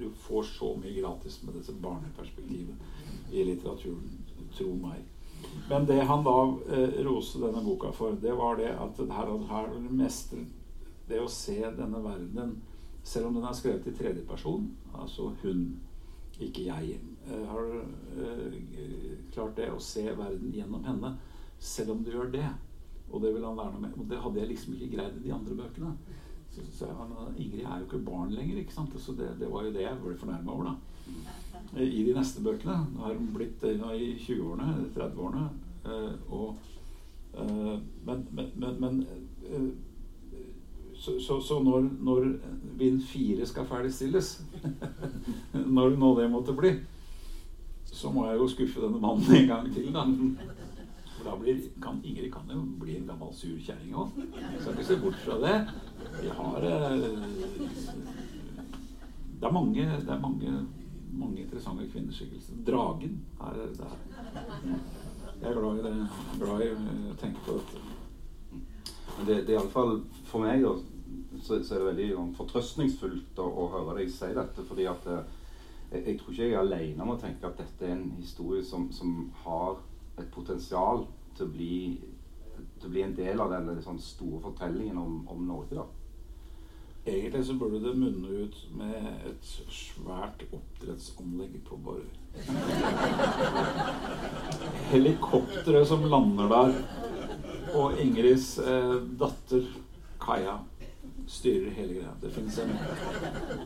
[0.00, 4.19] Du får så mye gratis med dette barneperspektivet i litteraturen
[4.56, 5.02] tro meg.
[5.68, 6.36] Men det han da
[6.72, 10.48] eh, roste denne boka for, det var det at her, her mestret
[11.10, 12.58] det å se denne verden
[13.02, 15.62] Selv om den er skrevet i tredjeperson, altså hun,
[16.36, 18.58] ikke jeg, eh, har eh,
[19.32, 21.14] klart det å se verden gjennom henne.
[21.58, 22.50] Selv om du gjør det.
[23.08, 23.96] Og det vil han være med.
[23.96, 25.94] Og det hadde jeg liksom ikke greid i de andre bøkene.
[26.52, 28.94] Så, så jeg, Ingrid er jo ikke barn lenger, ikke sant?
[29.00, 31.39] Så det, det var jo det jeg ble fornærma over, da
[31.78, 32.76] i de neste bøkene.
[32.94, 35.48] Nå har de blitt nå, i 20-årene, 30-årene.
[35.84, 36.12] Eh,
[37.34, 39.06] eh, men, men, men,
[39.50, 39.68] eh,
[40.94, 42.26] så, så, så, når, når
[42.78, 44.42] Vind 4 skal ferdigstilles,
[45.76, 46.74] når nå det måtte bli,
[47.84, 49.92] så må jeg jo skuffe denne mannen en gang til.
[49.94, 50.04] da.
[51.16, 54.20] For da blir, kan, Ingrid kan jo bli en gammel sur kjerring òg.
[54.60, 55.56] Skal ikke se bort fra det.
[56.20, 56.68] Vi har
[59.40, 60.66] Det er mange, det er mange
[61.12, 62.60] mange interessante kvinneskikkelser.
[62.66, 63.96] Dragen er der.
[65.40, 65.94] Jeg er glad i det.
[66.38, 67.82] Glad i å tenke på dette.
[69.16, 70.00] Men det, det er iallfall
[70.30, 70.74] for meg da,
[71.40, 74.64] så, så, er det veldig sånn, fortrøstningsfullt å, å, høre deg si dette.
[74.68, 75.22] fordi at eh,
[75.90, 78.64] jeg, jeg, tror ikke jeg er alene om å tenke at dette er en historie
[78.66, 79.80] som, som har
[80.20, 81.06] et potensial
[81.36, 81.76] til å bli,
[82.80, 85.80] til å bli en del av den liksom, store fortellingen om, om Norge.
[85.80, 85.88] da.
[87.06, 92.04] Egentlig så burde det munne ut med et svært oppdrettsanlegg på Borøy.
[94.90, 96.74] Helikopteret som lander der,
[97.74, 99.64] og Ingrids eh, datter
[100.20, 100.58] Kaja
[101.30, 102.12] styrer hele greia.
[102.20, 102.76] Det fins en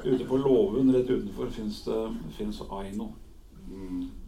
[0.05, 3.11] Ute på låven rett utenfor fins Aino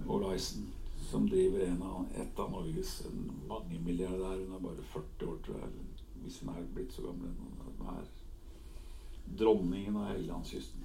[0.07, 0.66] og Olaisen,
[1.11, 3.02] som driver en av, et av Norges
[3.48, 4.38] mangemilliardær.
[4.40, 5.74] Hun er bare 40 år, tror jeg.
[6.24, 7.34] Hvis hun er blitt så gammel.
[7.78, 8.07] Hun er
[9.27, 10.81] dronningen av Helgelandskysten.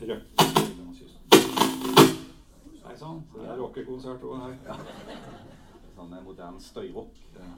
[0.00, 1.20] Røkke på Helgelandskysten.
[2.84, 4.82] Hei sann, det er rockekonsert òg her.
[5.94, 7.16] Sånn en moderne støyrock.
[7.36, 7.52] Ja.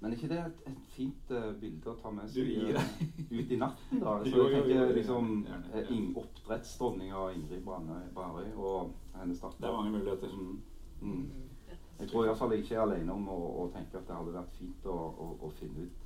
[0.00, 2.88] Men er ikke det et, et fint uh, bilde å ta med seg eh,
[3.38, 4.18] ut i natten, da?
[4.20, 6.00] Så Jo, jo, jeg tenker liksom eh, ja.
[6.20, 9.62] oppdrettsdronninga Ingrid Brandøy Barøy og hennes datter.
[9.62, 10.34] Det er mange muligheter.
[10.36, 10.60] Mm.
[11.00, 11.78] Mm.
[12.02, 14.58] Jeg tror iallfall jeg ikke er alene om å, å tenke at det hadde vært
[14.58, 16.04] fint å, å, å finne ut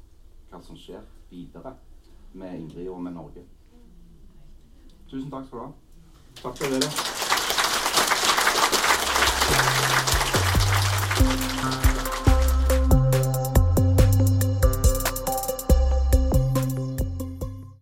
[0.53, 1.03] hva som skjer
[1.33, 1.75] videre
[2.33, 3.45] med Ingrid og med Norge.
[5.11, 5.73] Tusen takk skal du ha.
[6.43, 7.18] Takk for dere.